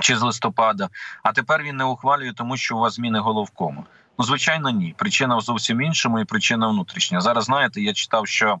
чи 0.00 0.16
з 0.16 0.22
листопада. 0.22 0.88
А 1.22 1.32
тепер 1.32 1.62
він 1.62 1.76
не 1.76 1.84
ухвалює, 1.84 2.32
тому 2.32 2.56
що 2.56 2.76
у 2.76 2.80
вас 2.80 2.94
зміни 2.94 3.18
головкому. 3.18 3.86
Ну, 4.18 4.24
звичайно, 4.24 4.70
ні. 4.70 4.94
Причина 4.98 5.36
в 5.36 5.40
зовсім 5.40 5.80
іншому, 5.80 6.20
і 6.20 6.24
причина 6.24 6.68
внутрішня. 6.68 7.20
Зараз 7.20 7.44
знаєте, 7.44 7.80
я 7.80 7.92
читав, 7.92 8.26
що 8.26 8.60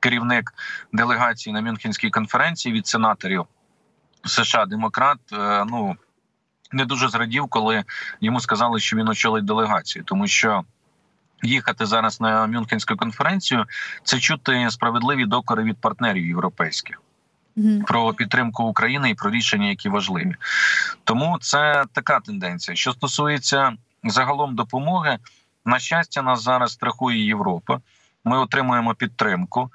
керівник 0.00 0.54
делегації 0.92 1.52
на 1.52 1.60
Мюнхенській 1.60 2.10
конференції 2.10 2.74
від 2.74 2.86
сенаторів 2.86 3.46
США 4.24 4.66
Демократ. 4.66 5.18
Е, 5.32 5.64
ну 5.64 5.96
не 6.72 6.84
дуже 6.84 7.08
зрадів, 7.08 7.46
коли 7.48 7.84
йому 8.20 8.40
сказали, 8.40 8.80
що 8.80 8.96
він 8.96 9.08
очолить 9.08 9.44
делегацію, 9.44 10.04
тому 10.04 10.26
що. 10.26 10.64
Їхати 11.42 11.86
зараз 11.86 12.20
на 12.20 12.46
Мюнхенську 12.46 12.96
конференцію 12.96 13.66
це 14.02 14.18
чути 14.18 14.70
справедливі 14.70 15.24
докори 15.26 15.62
від 15.62 15.80
партнерів 15.80 16.26
європейських 16.26 17.00
про 17.86 18.14
підтримку 18.14 18.64
України 18.64 19.10
і 19.10 19.14
про 19.14 19.30
рішення, 19.30 19.68
які 19.68 19.88
важливі. 19.88 20.36
Тому 21.04 21.38
це 21.40 21.84
така 21.92 22.20
тенденція. 22.20 22.76
Що 22.76 22.92
стосується 22.92 23.72
загалом 24.04 24.54
допомоги. 24.54 25.18
На 25.64 25.78
щастя, 25.78 26.22
нас 26.22 26.42
зараз 26.42 26.72
страхує 26.72 27.26
Європа. 27.26 27.80
Ми 28.24 28.38
отримуємо 28.38 28.94
підтримку. 28.94 29.70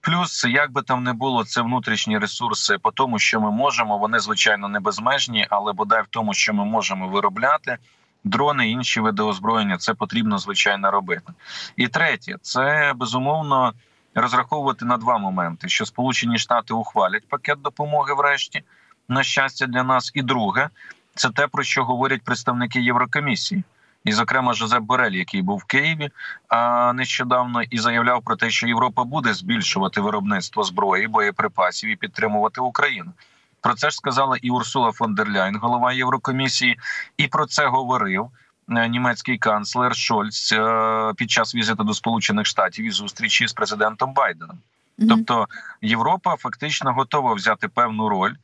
Плюс, 0.00 0.44
як 0.44 0.72
би 0.72 0.82
там 0.82 1.04
не 1.04 1.12
було, 1.12 1.44
це 1.44 1.62
внутрішні 1.62 2.18
ресурси 2.18 2.78
по 2.78 2.90
тому, 2.90 3.18
що 3.18 3.40
ми 3.40 3.50
можемо. 3.50 3.98
Вони 3.98 4.18
звичайно 4.18 4.68
не 4.68 4.80
безмежні, 4.80 5.46
але 5.50 5.72
бодай 5.72 6.02
в 6.02 6.06
тому, 6.10 6.34
що 6.34 6.54
ми 6.54 6.64
можемо 6.64 7.08
виробляти 7.08 7.78
дрони, 8.24 8.70
інші 8.70 9.00
види 9.00 9.22
озброєння, 9.22 9.76
це 9.78 9.94
потрібно 9.94 10.38
звичайно 10.38 10.90
робити. 10.90 11.32
І 11.76 11.88
третє, 11.88 12.36
це 12.42 12.92
безумовно 12.96 13.72
розраховувати 14.20 14.84
на 14.84 14.96
два 14.96 15.18
моменти: 15.18 15.68
що 15.68 15.86
Сполучені 15.86 16.38
Штати 16.38 16.74
ухвалять 16.74 17.28
пакет 17.28 17.62
допомоги, 17.62 18.14
врешті, 18.14 18.62
на 19.08 19.22
щастя, 19.22 19.66
для 19.66 19.82
нас, 19.82 20.12
і 20.14 20.22
друге 20.22 20.68
це 21.14 21.30
те, 21.30 21.46
про 21.46 21.62
що 21.62 21.84
говорять 21.84 22.22
представники 22.22 22.80
Єврокомісії. 22.80 23.64
І, 24.04 24.12
зокрема, 24.12 24.54
Жозеп 24.54 24.82
Борель, 24.82 25.12
який 25.12 25.42
був 25.42 25.58
в 25.58 25.64
Києві 25.64 26.10
а 26.48 26.92
нещодавно, 26.92 27.62
і 27.62 27.78
заявляв 27.78 28.22
про 28.22 28.36
те, 28.36 28.50
що 28.50 28.66
Європа 28.66 29.04
буде 29.04 29.34
збільшувати 29.34 30.00
виробництво 30.00 30.64
зброї, 30.64 31.06
боєприпасів 31.06 31.90
і 31.90 31.96
підтримувати 31.96 32.60
Україну. 32.60 33.12
Про 33.60 33.74
це 33.74 33.90
ж 33.90 33.96
сказала 33.96 34.36
і 34.42 34.50
Урсула 34.50 34.92
фон 34.92 35.14
дер 35.14 35.30
Ляйн, 35.30 35.56
голова 35.56 35.92
Єврокомісії, 35.92 36.78
і 37.16 37.26
про 37.26 37.46
це 37.46 37.66
говорив 37.66 38.30
німецький 38.68 39.38
канцлер 39.38 39.96
Шольц 39.96 40.52
е, 40.52 41.12
під 41.16 41.30
час 41.30 41.54
візиту 41.54 41.84
до 41.84 41.94
Сполучених 41.94 42.46
Штатів 42.46 42.86
і 42.86 42.90
зустрічі 42.90 43.46
з 43.46 43.52
президентом 43.52 44.12
Байденом. 44.12 44.58
Mm-hmm. 44.98 45.08
Тобто 45.08 45.48
Європа 45.82 46.36
фактично 46.36 46.92
готова 46.92 47.34
взяти 47.34 47.68
певну 47.68 48.08
роль 48.08 48.34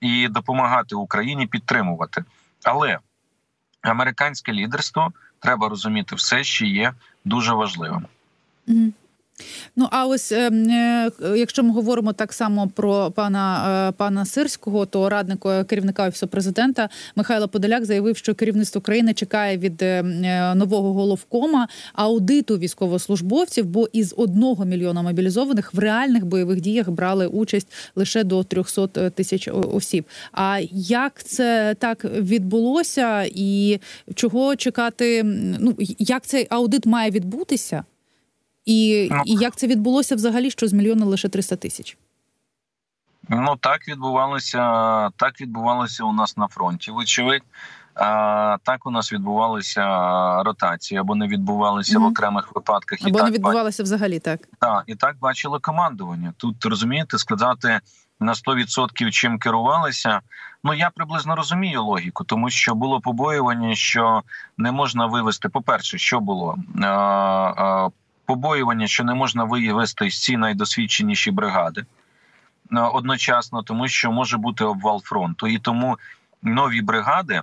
і 0.00 0.28
допомагати 0.28 0.94
Україні 0.94 1.46
підтримувати. 1.46 2.24
Але 2.64 2.98
американське 3.82 4.52
лідерство 4.52 5.12
треба 5.40 5.68
розуміти 5.68 6.16
все, 6.16 6.44
ще 6.44 6.66
є 6.66 6.92
дуже 7.24 7.54
важливим. 7.54 8.06
Ну 9.76 9.88
а 9.90 10.06
ось 10.06 10.32
е, 10.32 10.50
е, 10.50 11.10
якщо 11.36 11.62
ми 11.62 11.72
говоримо 11.72 12.12
так 12.12 12.32
само 12.32 12.68
про 12.68 13.10
пана 13.10 13.88
е, 13.88 13.92
пана 13.92 14.24
Сирського, 14.24 14.86
то 14.86 15.08
радник 15.08 15.46
е, 15.46 15.64
керівника 15.64 16.08
офісу 16.08 16.28
президента 16.28 16.88
Михайло 17.16 17.48
Подоляк 17.48 17.84
заявив, 17.84 18.16
що 18.16 18.34
керівництво 18.34 18.80
країни 18.80 19.14
чекає 19.14 19.58
від 19.58 19.82
е, 19.82 19.86
е, 19.86 20.54
нового 20.54 20.92
головкома 20.92 21.68
аудиту 21.92 22.58
військовослужбовців, 22.58 23.66
бо 23.66 23.88
із 23.92 24.14
одного 24.16 24.64
мільйона 24.64 25.02
мобілізованих 25.02 25.74
в 25.74 25.78
реальних 25.78 26.26
бойових 26.26 26.60
діях 26.60 26.90
брали 26.90 27.26
участь 27.26 27.68
лише 27.96 28.24
до 28.24 28.44
300 28.44 29.10
тисяч 29.10 29.48
осіб. 29.72 30.04
А 30.32 30.60
як 30.72 31.24
це 31.24 31.76
так 31.78 32.04
відбулося, 32.04 33.24
і 33.34 33.80
чого 34.14 34.56
чекати? 34.56 35.22
Ну 35.60 35.76
як 35.98 36.26
цей 36.26 36.46
аудит 36.50 36.86
має 36.86 37.10
відбутися? 37.10 37.84
І 38.64 39.08
ну, 39.10 39.22
і 39.26 39.34
як 39.34 39.56
це 39.56 39.66
відбулося 39.66 40.14
взагалі, 40.14 40.50
що 40.50 40.68
з 40.68 40.72
мільйона 40.72 41.06
лише 41.06 41.28
300 41.28 41.56
тисяч? 41.56 41.96
Ну 43.28 43.56
так 43.60 43.88
відбувалося. 43.88 44.60
Так 45.10 45.40
відбувалося 45.40 46.04
у 46.04 46.12
нас 46.12 46.36
на 46.36 46.48
фронті. 46.48 46.90
Вочевидь, 46.90 47.42
а, 47.94 48.56
так 48.62 48.86
у 48.86 48.90
нас 48.90 49.12
відбувалися 49.12 49.82
ротації 50.42 50.98
або 50.98 51.14
не 51.14 51.26
відбувалися 51.26 51.98
mm-hmm. 51.98 52.02
в 52.02 52.06
окремих 52.06 52.54
випадках. 52.54 52.98
Або 53.02 53.18
і 53.18 53.22
не 53.22 53.30
відбувалося 53.30 53.82
взагалі 53.82 54.18
так. 54.18 54.40
Так, 54.58 54.84
і 54.86 54.94
так 54.94 55.16
бачили 55.20 55.58
командування. 55.58 56.32
Тут 56.36 56.64
розумієте, 56.64 57.18
сказати 57.18 57.80
на 58.20 58.32
100% 58.32 59.10
чим 59.10 59.38
керувалися. 59.38 60.20
Ну 60.64 60.74
я 60.74 60.90
приблизно 60.90 61.36
розумію 61.36 61.84
логіку, 61.84 62.24
тому 62.24 62.50
що 62.50 62.74
було 62.74 63.00
побоювання, 63.00 63.74
що 63.74 64.22
не 64.58 64.72
можна 64.72 65.06
вивести. 65.06 65.48
По 65.48 65.62
перше, 65.62 65.98
що 65.98 66.20
було 66.20 66.56
побоювання, 68.26 68.86
що 68.86 69.04
не 69.04 69.14
можна 69.14 69.44
вивести 69.44 70.06
всі 70.06 70.36
найдосвідченіші 70.36 71.30
бригади 71.30 71.84
е, 72.72 72.80
одночасно, 72.80 73.62
тому 73.62 73.88
що 73.88 74.12
може 74.12 74.36
бути 74.36 74.64
обвал 74.64 75.02
фронту, 75.02 75.46
і 75.46 75.58
тому 75.58 75.98
нові 76.42 76.82
бригади. 76.82 77.40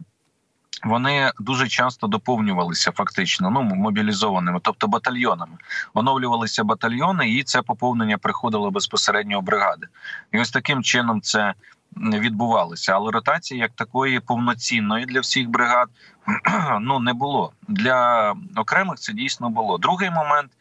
вони 0.83 1.31
дуже 1.39 1.67
часто 1.67 2.07
доповнювалися 2.07 2.91
фактично, 2.91 3.49
ну 3.49 3.61
мобілізованими, 3.61 4.59
тобто 4.63 4.87
батальйонами. 4.87 5.57
Оновлювалися 5.93 6.63
батальйони, 6.63 7.29
і 7.29 7.43
це 7.43 7.61
поповнення 7.61 8.17
приходило 8.17 8.71
безпосередньо 8.71 9.39
в 9.39 9.43
бригади. 9.43 9.87
І 10.31 10.39
ось 10.39 10.51
таким 10.51 10.83
чином 10.83 11.21
це 11.21 11.53
відбувалося. 11.97 12.93
Але 12.93 13.11
ротації 13.11 13.59
як 13.59 13.71
такої 13.71 14.19
повноцінної 14.19 15.05
для 15.05 15.19
всіх 15.19 15.49
бригад 15.49 15.89
ну 16.81 16.99
не 16.99 17.13
було. 17.13 17.51
Для 17.67 18.33
окремих 18.55 18.99
це 18.99 19.13
дійсно 19.13 19.49
було. 19.49 19.77
Другий 19.77 20.11
момент 20.11 20.51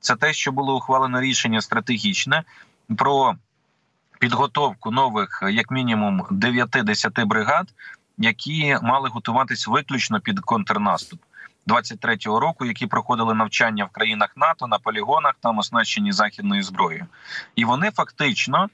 це 0.00 0.16
те, 0.16 0.32
що 0.32 0.52
було 0.52 0.76
ухвалено 0.76 1.20
рішення 1.20 1.60
стратегічне 1.60 2.42
про 2.96 3.34
підготовку 4.18 4.90
нових, 4.90 5.42
як 5.50 5.70
мінімум, 5.70 6.22
9-10 6.22 7.26
бригад 7.26 7.68
які 8.18 8.76
мали 8.82 9.08
готуватись 9.08 9.68
виключно 9.68 10.20
під 10.20 10.40
контрнаступ 10.40 11.20
23-го 11.66 12.40
року, 12.40 12.64
які 12.64 12.86
проходили 12.86 13.34
навчання 13.34 13.84
в 13.84 13.88
країнах 13.88 14.32
НАТО 14.36 14.66
на 14.66 14.78
полігонах, 14.78 15.34
там 15.40 15.58
оснащені 15.58 16.12
західною 16.12 16.62
зброєю, 16.62 17.06
і 17.56 17.64
вони 17.64 17.90
фактично 17.90 18.68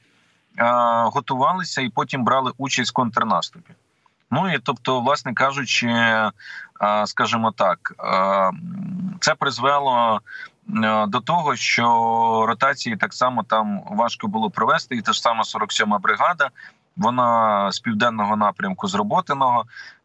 готувалися 1.05 1.83
і 1.83 1.89
потім 1.89 2.25
брали 2.25 2.53
участь 2.59 2.91
в 2.91 2.95
контрнаступі. 2.95 3.73
Ну 4.31 4.55
і 4.55 4.59
тобто, 4.59 5.01
власне 5.01 5.35
кажучи, 5.35 5.89
скажімо 7.05 7.53
так, 7.53 7.93
це 9.21 9.35
призвело. 9.35 10.21
До 11.09 11.21
того, 11.21 11.57
що 11.57 11.85
ротації 12.49 12.97
так 12.97 13.15
само 13.15 13.43
там 13.43 13.83
важко 13.91 14.27
було 14.27 14.51
провести, 14.51 14.97
і 14.97 15.03
та 15.03 15.13
ж 15.13 15.21
сама 15.21 15.43
47-ма 15.43 15.99
бригада, 15.99 16.51
вона 16.97 17.73
з 17.73 17.79
південного 17.79 18.37
напрямку 18.37 18.89
з 18.89 18.95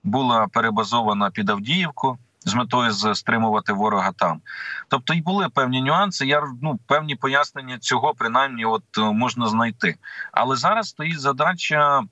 була 0.03 0.48
перебазована 0.48 1.29
під 1.29 1.50
Авдіївку 1.50 2.18
з 2.46 2.53
метою 2.53 2.91
стримувати 2.91 3.74
ворога 3.74 4.12
там. 4.12 4.41
Тобто 4.88 5.13
і 5.13 5.22
були 5.22 5.50
певні 5.50 5.81
нюанси. 5.81 6.25
Я 6.25 6.43
ну 6.62 6.79
певні 6.88 7.15
пояснення 7.15 7.77
цього 7.79 8.13
принаймні 8.13 8.65
от 8.65 8.84
е, 8.98 9.01
можна 9.01 9.48
знайти. 9.48 9.96
Але 10.31 10.55
зараз 10.55 10.89
стоїть 10.89 11.19
задача. 11.19 12.03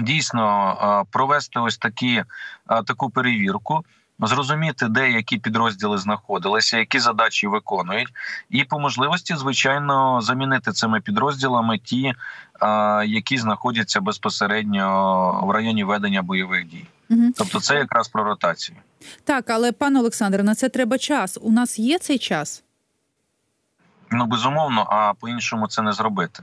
Дійсно 0.00 0.76
е, 0.80 1.08
провести 1.10 1.60
ось 1.60 1.78
такі 1.78 2.16
е, 2.16 2.24
таку 2.66 3.10
перевірку, 3.10 3.84
зрозуміти, 4.18 4.88
де 4.88 5.10
які 5.10 5.38
підрозділи 5.38 5.98
знаходилися, 5.98 6.78
які 6.78 6.98
задачі 6.98 7.46
виконують, 7.46 8.08
і 8.50 8.64
по 8.64 8.78
можливості, 8.78 9.36
звичайно, 9.36 10.20
замінити 10.20 10.72
цими 10.72 11.00
підрозділами 11.00 11.78
ті, 11.78 12.14
які 13.06 13.38
знаходяться 13.38 14.00
безпосередньо 14.00 15.40
в 15.44 15.50
районі 15.50 15.84
ведення 15.84 16.22
бойових 16.22 16.64
дій. 16.64 16.86
Угу. 17.10 17.32
Тобто, 17.36 17.60
це 17.60 17.74
якраз 17.74 18.08
про 18.08 18.24
ротацію. 18.24 18.78
Так, 19.24 19.50
але 19.50 19.72
пане 19.72 20.00
Олександре, 20.00 20.42
на 20.42 20.54
це 20.54 20.68
треба 20.68 20.98
час. 20.98 21.38
У 21.42 21.52
нас 21.52 21.78
є 21.78 21.98
цей 21.98 22.18
час? 22.18 22.64
Ну 24.10 24.26
безумовно, 24.26 24.86
а 24.90 25.14
по 25.14 25.28
іншому 25.28 25.68
це 25.68 25.82
не 25.82 25.92
зробити. 25.92 26.42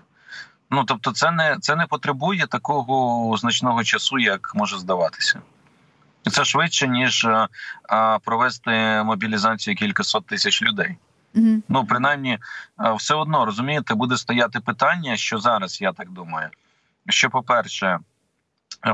Ну 0.70 0.84
тобто, 0.84 1.12
це 1.12 1.32
не 1.32 1.58
це 1.62 1.76
не 1.76 1.86
потребує 1.86 2.48
такого 2.48 3.38
значного 3.38 3.84
часу, 3.84 4.20
як 4.20 4.52
може 4.56 4.78
здаватися. 4.78 5.42
Це 6.32 6.46
швидше 6.46 6.88
ніж 6.88 7.28
а, 7.90 8.20
провести 8.20 9.04
мобілізацію 9.04 9.76
кількасот 9.76 10.26
тисяч 10.26 10.62
людей. 10.62 10.98
Угу. 11.36 11.62
Ну 11.70 11.86
принаймні, 11.86 12.40
все 12.96 13.16
одно 13.16 13.46
розумієте, 13.46 13.94
буде 13.94 14.18
стояти 14.18 14.60
питання, 14.60 15.18
що 15.18 15.40
зараз 15.40 15.82
я 15.82 15.92
так 15.94 16.10
думаю. 16.10 16.50
Що, 17.10 17.30
по-перше, 17.30 18.00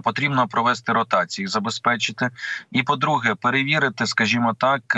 потрібно 0.03 0.47
провести 0.47 0.93
ротації, 0.93 1.47
забезпечити, 1.47 2.29
і 2.71 2.83
по-друге, 2.83 3.35
перевірити, 3.35 4.05
скажімо 4.05 4.55
так, 4.59 4.97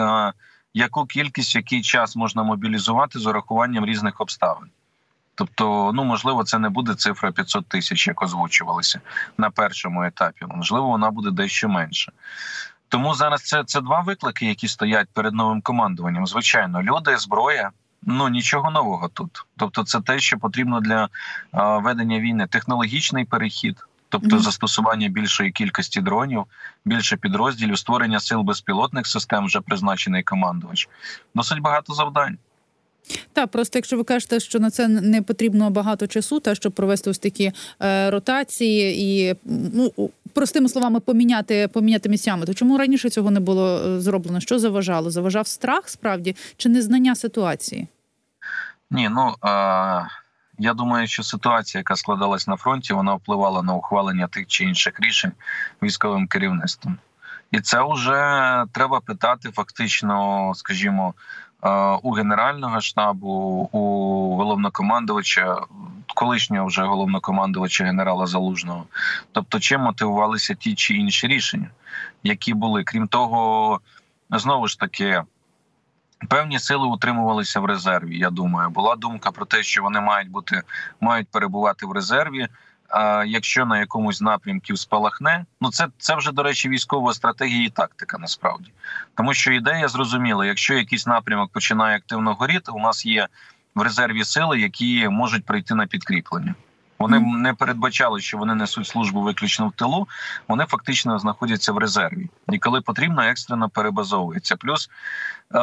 яку 0.73 1.05
кількість, 1.05 1.55
який 1.55 1.81
час 1.81 2.15
можна 2.15 2.43
мобілізувати 2.43 3.19
з 3.19 3.25
урахуванням 3.25 3.85
різних 3.85 4.21
обставин. 4.21 4.69
Тобто, 5.35 5.91
ну 5.93 6.03
можливо, 6.03 6.43
це 6.43 6.59
не 6.59 6.69
буде 6.69 6.95
цифра 6.95 7.31
500 7.31 7.67
тисяч, 7.67 8.07
як 8.07 8.21
озвучувалися 8.21 9.01
на 9.37 9.49
першому 9.49 10.03
етапі. 10.03 10.45
Можливо, 10.47 10.87
вона 10.87 11.11
буде 11.11 11.31
дещо 11.31 11.69
менше. 11.69 12.11
Тому 12.89 13.13
зараз 13.13 13.43
це 13.43 13.63
це 13.63 13.81
два 13.81 14.01
виклики, 14.01 14.45
які 14.45 14.67
стоять 14.67 15.07
перед 15.13 15.33
новим 15.33 15.61
командуванням. 15.61 16.27
Звичайно, 16.27 16.83
люди, 16.83 17.17
зброя. 17.17 17.71
Ну 18.03 18.29
нічого 18.29 18.71
нового 18.71 19.07
тут. 19.07 19.45
Тобто, 19.57 19.83
це 19.83 20.01
те, 20.01 20.19
що 20.19 20.37
потрібно 20.37 20.79
для 20.81 21.09
а, 21.51 21.77
ведення 21.77 22.19
війни. 22.19 22.47
Технологічний 22.47 23.25
перехід, 23.25 23.85
тобто 24.11 24.39
застосування 24.39 25.07
більшої 25.07 25.51
кількості 25.51 26.01
дронів, 26.01 26.43
більше 26.85 27.17
підрозділів, 27.17 27.77
створення 27.77 28.19
сил 28.19 28.41
безпілотних 28.41 29.07
систем, 29.07 29.45
вже 29.45 29.61
призначений 29.61 30.23
командувач. 30.23 30.89
Досить 31.35 31.59
багато 31.59 31.93
завдань. 31.93 32.37
Так, 33.33 33.51
просто 33.51 33.77
якщо 33.77 33.97
ви 33.97 34.03
кажете, 34.03 34.39
що 34.39 34.59
на 34.59 34.71
це 34.71 34.87
не 34.87 35.21
потрібно 35.21 35.69
багато 35.69 36.07
часу, 36.07 36.39
та 36.39 36.55
щоб 36.55 36.73
провести 36.73 37.09
ось 37.09 37.19
такі 37.19 37.51
е, 37.81 38.09
ротації 38.11 39.01
і 39.01 39.35
ну 39.73 39.91
простими 40.33 40.69
словами 40.69 40.99
поміняти 40.99 41.67
поміняти 41.67 42.09
місцями, 42.09 42.45
то 42.45 42.53
чому 42.53 42.77
раніше 42.77 43.09
цього 43.09 43.31
не 43.31 43.39
було 43.39 43.77
е, 43.77 43.99
зроблено? 43.99 44.39
Що 44.39 44.59
заважало? 44.59 45.11
Заважав 45.11 45.47
страх 45.47 45.89
справді 45.89 46.35
чи 46.57 46.69
незнання 46.69 47.15
ситуації? 47.15 47.87
Ні, 48.91 49.09
ну 49.09 49.49
е, 49.49 50.07
я 50.61 50.73
думаю, 50.73 51.07
що 51.07 51.23
ситуація, 51.23 51.79
яка 51.79 51.95
складалась 51.95 52.47
на 52.47 52.55
фронті, 52.55 52.93
вона 52.93 53.13
впливала 53.13 53.61
на 53.61 53.73
ухвалення 53.73 54.27
тих 54.27 54.47
чи 54.47 54.63
інших 54.63 54.99
рішень 54.99 55.31
військовим 55.83 56.27
керівництвом. 56.27 56.97
І 57.51 57.61
це 57.61 57.93
вже 57.93 58.65
треба 58.71 58.99
питати 58.99 59.51
фактично, 59.51 60.51
скажімо, 60.55 61.13
у 62.01 62.11
Генерального 62.11 62.81
штабу, 62.81 63.27
у 63.71 63.79
головнокомандувача, 64.35 65.57
колишнього 66.15 66.67
вже 66.67 66.83
головнокомандувача 66.83 67.83
генерала 67.83 68.27
Залужного. 68.27 68.85
Тобто, 69.31 69.59
чим 69.59 69.81
мотивувалися 69.81 70.53
ті 70.53 70.75
чи 70.75 70.93
інші 70.93 71.27
рішення, 71.27 71.69
які 72.23 72.53
були. 72.53 72.83
Крім 72.83 73.07
того, 73.07 73.79
знову 74.29 74.67
ж 74.67 74.79
таки. 74.79 75.23
Певні 76.27 76.59
сили 76.59 76.87
утримувалися 76.87 77.59
в 77.59 77.65
резерві. 77.65 78.17
Я 78.17 78.29
думаю, 78.29 78.69
була 78.69 78.95
думка 78.95 79.31
про 79.31 79.45
те, 79.45 79.63
що 79.63 79.83
вони 79.83 79.99
мають 79.99 80.29
бути 80.29 80.61
мають 81.01 81.27
перебувати 81.27 81.85
в 81.85 81.91
резерві. 81.91 82.47
А 82.89 83.23
якщо 83.27 83.65
на 83.65 83.79
якомусь 83.79 84.21
напрямку 84.21 84.77
спалахне, 84.77 85.45
ну 85.61 85.71
це 85.71 85.87
це 85.97 86.15
вже 86.15 86.31
до 86.31 86.43
речі, 86.43 86.69
військова 86.69 87.13
стратегія 87.13 87.65
і 87.65 87.69
тактика 87.69 88.17
насправді, 88.17 88.71
тому 89.15 89.33
що 89.33 89.51
ідея 89.51 89.87
зрозуміла: 89.87 90.45
якщо 90.45 90.73
якийсь 90.73 91.07
напрямок 91.07 91.51
починає 91.51 91.97
активно 91.97 92.33
горіти, 92.33 92.71
у 92.71 92.79
нас 92.79 93.05
є 93.05 93.27
в 93.75 93.81
резерві 93.81 94.23
сили, 94.23 94.59
які 94.59 95.07
можуть 95.09 95.45
прийти 95.45 95.75
на 95.75 95.87
підкріплення. 95.87 96.55
Вони 97.01 97.19
не 97.19 97.53
передбачали, 97.53 98.21
що 98.21 98.37
вони 98.37 98.55
несуть 98.55 98.87
службу 98.87 99.21
виключно 99.21 99.67
в 99.67 99.71
тилу. 99.71 100.07
Вони 100.47 100.65
фактично 100.65 101.19
знаходяться 101.19 101.71
в 101.71 101.77
резерві, 101.77 102.29
і 102.49 102.59
коли 102.59 102.81
потрібно, 102.81 103.21
екстрено 103.23 103.69
перебазовується. 103.69 104.55
Плюс 104.55 104.89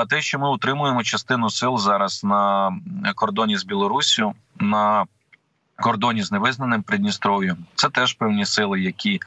те, 0.09 0.21
що 0.21 0.39
ми 0.39 0.51
утримуємо 0.51 1.03
частину 1.03 1.51
сил 1.51 1.79
зараз 1.79 2.25
на 2.25 2.73
кордоні 3.15 3.57
з 3.57 3.65
Білоруссю, 3.65 4.35
на 4.61 5.07
кордоні 5.77 6.23
з 6.23 6.33
невизнаним 6.33 6.83
Придністров'ям. 6.83 7.57
Це 7.75 7.89
теж 7.89 8.13
певні 8.13 8.47
сили, 8.47 8.81
які 8.81 9.21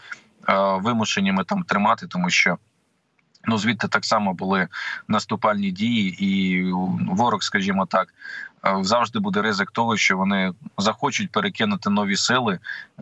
е, 0.49 0.53
вимушені 0.81 1.31
ми 1.31 1.43
там 1.43 1.63
тримати, 1.63 2.07
тому 2.07 2.29
що. 2.29 2.57
Ну, 3.45 3.57
звідти 3.57 3.87
так 3.87 4.05
само 4.05 4.33
були 4.33 4.67
наступальні 5.07 5.71
дії, 5.71 6.25
і 6.25 6.63
ворог, 7.09 7.43
скажімо 7.43 7.85
так, 7.85 8.13
е, 8.65 8.77
завжди 8.81 9.19
буде 9.19 9.41
ризик 9.41 9.71
того, 9.71 9.97
що 9.97 10.17
вони 10.17 10.53
захочуть 10.77 11.31
перекинути 11.31 11.89
нові 11.89 12.15
сили 12.15 12.59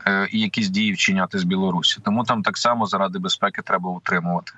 е, 0.07 0.27
і 0.31 0.39
якісь 0.39 0.69
дії 0.69 0.93
вчиняти 0.93 1.39
з 1.39 1.43
Білорусі. 1.43 1.99
Тому 2.03 2.23
там 2.23 2.43
так 2.43 2.57
само 2.57 2.85
заради 2.85 3.19
безпеки 3.19 3.61
треба 3.61 3.89
утримувати 3.89 4.51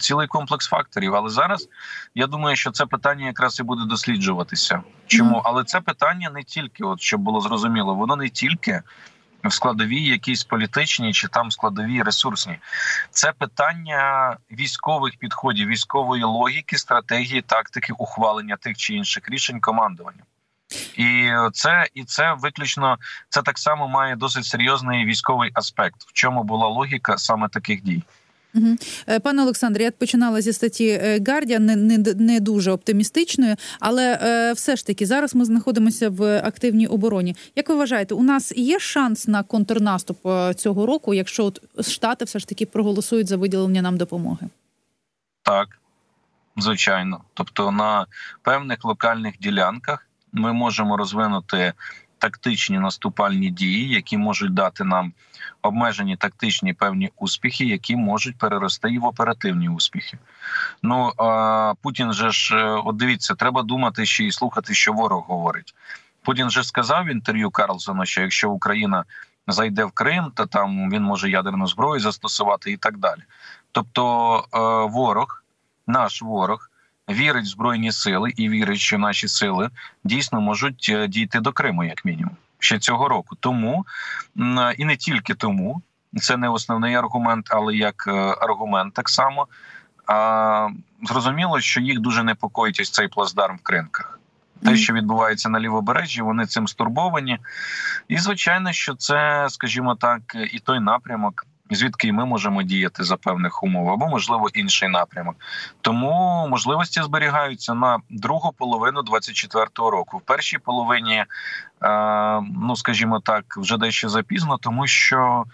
цілий 0.00 0.26
комплекс 0.26 0.68
факторів. 0.68 1.14
Але 1.14 1.30
зараз 1.30 1.68
я 2.14 2.26
думаю, 2.26 2.56
що 2.56 2.70
це 2.70 2.86
питання 2.86 3.26
якраз 3.26 3.60
і 3.60 3.62
буде 3.62 3.82
досліджуватися. 3.84 4.82
Чому? 5.06 5.42
Але 5.44 5.64
це 5.64 5.80
питання 5.80 6.30
не 6.30 6.42
тільки, 6.42 6.84
от 6.84 7.00
щоб 7.00 7.20
було 7.20 7.40
зрозуміло, 7.40 7.94
воно 7.94 8.16
не 8.16 8.28
тільки. 8.28 8.82
В 9.44 9.52
складовій 9.52 10.04
якісь 10.04 10.44
політичні 10.44 11.12
чи 11.12 11.28
там 11.28 11.50
складові 11.50 12.02
ресурсні, 12.02 12.58
це 13.10 13.32
питання 13.32 14.36
військових 14.50 15.16
підходів, 15.16 15.68
військової 15.68 16.24
логіки, 16.24 16.78
стратегії, 16.78 17.42
тактики 17.42 17.92
ухвалення 17.98 18.56
тих 18.56 18.76
чи 18.76 18.94
інших 18.94 19.30
рішень 19.30 19.60
командування, 19.60 20.22
і 20.96 21.30
це 21.52 21.86
і 21.94 22.04
це 22.04 22.32
виключно 22.32 22.98
це 23.28 23.42
так 23.42 23.58
само 23.58 23.88
має 23.88 24.16
досить 24.16 24.44
серйозний 24.44 25.04
військовий 25.04 25.50
аспект, 25.54 26.02
в 26.02 26.12
чому 26.12 26.42
була 26.44 26.68
логіка 26.68 27.18
саме 27.18 27.48
таких 27.48 27.82
дій. 27.82 28.02
Угу. 28.54 28.76
Пане 29.22 29.42
Олександре, 29.42 29.84
я 29.84 29.90
починала 29.90 30.40
зі 30.40 30.52
статті 30.52 31.20
Гардіан, 31.26 31.66
не, 31.66 31.76
не 31.76 31.98
не, 31.98 32.40
дуже 32.40 32.70
оптимістичною, 32.70 33.56
але 33.80 34.18
е, 34.22 34.52
все 34.52 34.76
ж 34.76 34.86
таки 34.86 35.06
зараз 35.06 35.34
ми 35.34 35.44
знаходимося 35.44 36.10
в 36.10 36.38
активній 36.38 36.86
обороні. 36.86 37.36
Як 37.56 37.68
ви 37.68 37.74
вважаєте, 37.74 38.14
у 38.14 38.22
нас 38.22 38.52
є 38.56 38.78
шанс 38.78 39.28
на 39.28 39.42
контрнаступ 39.42 40.26
е, 40.26 40.54
цього 40.54 40.86
року, 40.86 41.14
якщо 41.14 41.44
от 41.44 41.60
штати 41.88 42.24
все 42.24 42.38
ж 42.38 42.48
таки 42.48 42.66
проголосують 42.66 43.26
за 43.26 43.36
виділення 43.36 43.82
нам 43.82 43.96
допомоги? 43.96 44.48
Так, 45.42 45.78
звичайно. 46.56 47.20
Тобто 47.34 47.70
на 47.70 48.06
певних 48.42 48.84
локальних 48.84 49.38
ділянках 49.38 50.06
ми 50.32 50.52
можемо 50.52 50.96
розвинути 50.96 51.72
тактичні 52.22 52.78
наступальні 52.78 53.50
дії, 53.50 53.88
які 53.88 54.16
можуть 54.16 54.54
дати 54.54 54.84
нам 54.84 55.12
обмежені 55.62 56.16
тактичні 56.16 56.74
певні 56.74 57.10
успіхи, 57.16 57.64
які 57.64 57.96
можуть 57.96 58.38
перерости 58.38 58.90
і 58.90 58.98
в 58.98 59.04
оперативні 59.04 59.68
успіхи. 59.68 60.18
Ну 60.82 61.12
а 61.16 61.74
Путін 61.82 62.12
же 62.12 62.30
ж 62.30 62.56
е, 62.56 62.64
от 62.84 62.96
дивіться, 62.96 63.34
треба 63.34 63.62
думати 63.62 64.06
ще 64.06 64.24
і 64.24 64.32
слухати, 64.32 64.74
що 64.74 64.92
ворог 64.92 65.24
говорить. 65.28 65.74
Путін 66.22 66.50
же 66.50 66.64
сказав 66.64 67.04
в 67.04 67.12
інтерв'ю 67.12 67.50
Карлсона, 67.50 68.04
що 68.06 68.22
якщо 68.22 68.50
Україна 68.50 69.04
зайде 69.46 69.84
в 69.84 69.90
Крим, 69.90 70.32
то 70.34 70.46
там 70.46 70.90
він 70.90 71.02
може 71.02 71.30
ядерну 71.30 71.66
зброю 71.66 72.00
застосувати 72.00 72.72
і 72.72 72.76
так 72.76 72.98
далі. 72.98 73.22
Тобто, 73.72 74.36
е, 74.54 74.58
ворог, 74.92 75.44
наш 75.86 76.22
ворог. 76.22 76.68
Вірить 77.10 77.44
в 77.44 77.48
збройні 77.48 77.92
сили 77.92 78.32
і 78.36 78.48
вірить, 78.48 78.78
що 78.78 78.98
наші 78.98 79.28
сили 79.28 79.70
дійсно 80.04 80.40
можуть 80.40 80.86
е, 80.88 81.08
дійти 81.08 81.40
до 81.40 81.52
Криму, 81.52 81.84
як 81.84 82.04
мінімум, 82.04 82.36
ще 82.58 82.78
цього 82.78 83.08
року. 83.08 83.36
Тому 83.40 83.86
і 84.76 84.84
не 84.84 84.96
тільки 84.96 85.34
тому, 85.34 85.82
це 86.20 86.36
не 86.36 86.48
основний 86.48 86.94
аргумент, 86.94 87.46
але 87.50 87.74
як 87.74 88.04
е, 88.06 88.36
аргумент 88.40 88.94
так 88.94 89.08
само. 89.08 89.46
А 90.06 90.68
зрозуміло, 91.02 91.60
що 91.60 91.80
їх 91.80 92.00
дуже 92.00 92.22
непокоїть 92.22 92.80
ось 92.80 92.90
цей 92.90 93.08
плацдарм 93.08 93.56
в 93.56 93.62
кринках. 93.62 94.18
Те, 94.64 94.76
що 94.76 94.92
відбувається 94.92 95.48
на 95.48 95.60
лівобережжі, 95.60 96.22
вони 96.22 96.46
цим 96.46 96.68
стурбовані. 96.68 97.38
І 98.08 98.18
звичайно, 98.18 98.72
що 98.72 98.94
це, 98.94 99.46
скажімо 99.50 99.94
так, 99.94 100.20
і 100.52 100.58
той 100.58 100.80
напрямок, 100.80 101.46
звідки 101.70 102.12
ми 102.12 102.26
можемо 102.26 102.62
діяти 102.62 103.04
за 103.04 103.16
певних 103.16 103.62
умов, 103.62 103.90
або 103.90 104.08
можливо 104.08 104.48
інший 104.54 104.88
напрямок. 104.88 105.36
Тому 105.80 106.46
можливості 106.50 107.02
зберігаються 107.02 107.74
на 107.74 107.98
другу 108.10 108.52
половину 108.52 109.00
24-го 109.00 109.90
року. 109.90 110.18
В 110.18 110.20
першій 110.20 110.58
половині, 110.58 111.14
е, 111.14 111.26
ну 112.40 112.76
скажімо 112.76 113.20
так, 113.20 113.44
вже 113.56 113.78
дещо 113.78 114.08
запізно, 114.08 114.58
тому 114.58 114.86
що 114.86 115.44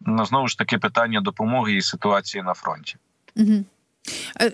ну, 0.00 0.26
знову 0.26 0.48
ж 0.48 0.58
таки 0.58 0.78
питання 0.78 1.20
допомоги 1.20 1.74
і 1.74 1.82
ситуації 1.82 2.42
на 2.42 2.54
фронті. 2.54 2.96
Угу. 3.36 3.64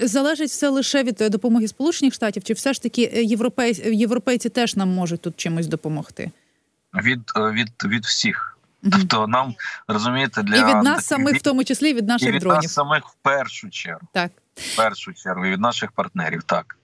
Залежить 0.00 0.50
все 0.50 0.68
лише 0.68 1.02
від 1.02 1.16
допомоги 1.30 1.68
Сполучених 1.68 2.14
Штатів, 2.14 2.44
чи 2.44 2.52
все 2.52 2.72
ж 2.72 2.82
таки 2.82 3.02
європейці, 3.14 3.82
європейці 3.82 4.48
теж 4.48 4.76
нам 4.76 4.88
можуть 4.88 5.20
тут 5.20 5.36
чимось 5.36 5.66
допомогти? 5.66 6.30
Від 6.94 7.20
від, 7.36 7.72
від 7.84 8.04
всіх. 8.04 8.51
Тобто 8.90 9.26
нам 9.26 9.54
розумієте 9.88 10.42
для 10.42 10.56
і 10.56 10.64
від 10.64 10.82
нас 10.82 11.06
самих, 11.06 11.36
в 11.36 11.42
тому 11.42 11.64
числі 11.64 11.94
від 11.94 12.08
наших 12.08 12.28
і 12.28 12.32
від 12.32 12.40
дронів. 12.40 12.62
нас 12.62 12.72
самих 12.72 13.06
в 13.06 13.14
першу 13.22 13.70
чергу, 13.70 14.00
так 14.12 14.32
в 14.54 14.76
першу 14.76 15.12
чергу 15.12 15.46
і 15.46 15.50
від 15.50 15.60
наших 15.60 15.92
партнерів, 15.92 16.42
так. 16.42 16.76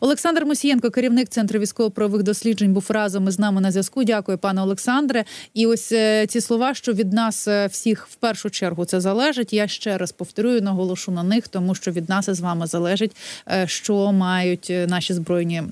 Олександр 0.00 0.44
Мусієнко, 0.44 0.90
керівник 0.90 1.28
центру 1.28 1.60
військово-правових 1.60 2.22
досліджень, 2.22 2.72
був 2.72 2.86
разом 2.88 3.28
із 3.28 3.38
нами 3.38 3.60
на 3.60 3.70
зв'язку. 3.70 4.04
Дякую, 4.04 4.38
пане 4.38 4.62
Олександре. 4.62 5.24
І 5.54 5.66
ось 5.66 5.92
е, 5.92 6.26
ці 6.26 6.40
слова, 6.40 6.74
що 6.74 6.92
від 6.92 7.12
нас 7.12 7.48
е, 7.48 7.66
всіх 7.66 8.06
в 8.10 8.14
першу 8.14 8.50
чергу 8.50 8.84
це 8.84 9.00
залежить. 9.00 9.52
Я 9.52 9.68
ще 9.68 9.98
раз 9.98 10.12
повторюю, 10.12 10.62
наголошу 10.62 11.12
на 11.12 11.22
них, 11.22 11.48
тому 11.48 11.74
що 11.74 11.90
від 11.90 12.08
нас 12.08 12.28
із 12.28 12.40
вами 12.40 12.66
залежить, 12.66 13.16
е, 13.48 13.66
що 13.66 14.12
мають 14.12 14.72
наші 14.86 15.14
збройні 15.14 15.62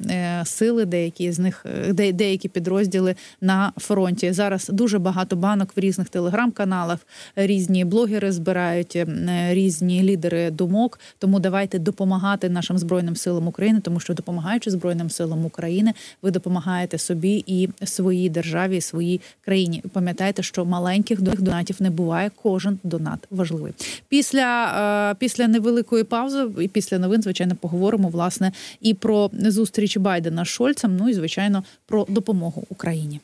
сили, 0.44 0.84
деякі 0.84 1.32
з 1.32 1.38
них 1.38 1.66
де, 1.88 2.12
деякі 2.12 2.48
підрозділи 2.48 3.14
на 3.40 3.72
фронті. 3.76 4.32
Зараз 4.32 4.68
дуже 4.68 4.98
багато 4.98 5.36
банок 5.36 5.76
в 5.76 5.80
різних 5.80 6.08
телеграм-каналах, 6.08 6.98
різні 7.36 7.84
блогери 7.84 8.32
збирають 8.32 8.98
різні 9.50 10.02
лідери 10.02 10.50
думок. 10.50 11.00
Тому 11.18 11.40
давайте 11.40 11.78
допомагати 11.78 12.48
нашим 12.48 12.78
збройним 12.78 13.16
силам 13.16 13.48
України 13.48 13.80
тому 13.88 14.00
що 14.00 14.14
допомагаючи 14.14 14.70
збройним 14.70 15.10
силам 15.10 15.44
України, 15.44 15.92
ви 16.22 16.30
допомагаєте 16.30 16.98
собі 16.98 17.44
і 17.46 17.68
своїй 17.84 18.28
державі, 18.28 18.76
і 18.76 18.80
своїй 18.80 19.20
країні. 19.44 19.82
Пам'ятайте, 19.92 20.42
що 20.42 20.64
маленьких 20.64 21.20
донатів 21.20 21.76
не 21.80 21.90
буває. 21.90 22.30
Кожен 22.42 22.78
донат 22.84 23.18
важливий. 23.30 23.72
Після 24.08 24.64
е, 25.10 25.16
після 25.18 25.48
невеликої 25.48 26.04
паузи 26.04 26.46
і 26.60 26.68
після 26.68 26.98
новин, 26.98 27.22
звичайно, 27.22 27.56
поговоримо 27.56 28.08
власне 28.08 28.52
і 28.80 28.94
про 28.94 29.30
зустріч 29.32 29.96
Байдена 29.96 30.44
з 30.44 30.48
Шольцем. 30.48 30.96
Ну 30.96 31.08
і 31.08 31.14
звичайно 31.14 31.64
про 31.86 32.06
допомогу 32.08 32.64
Україні. 32.68 33.20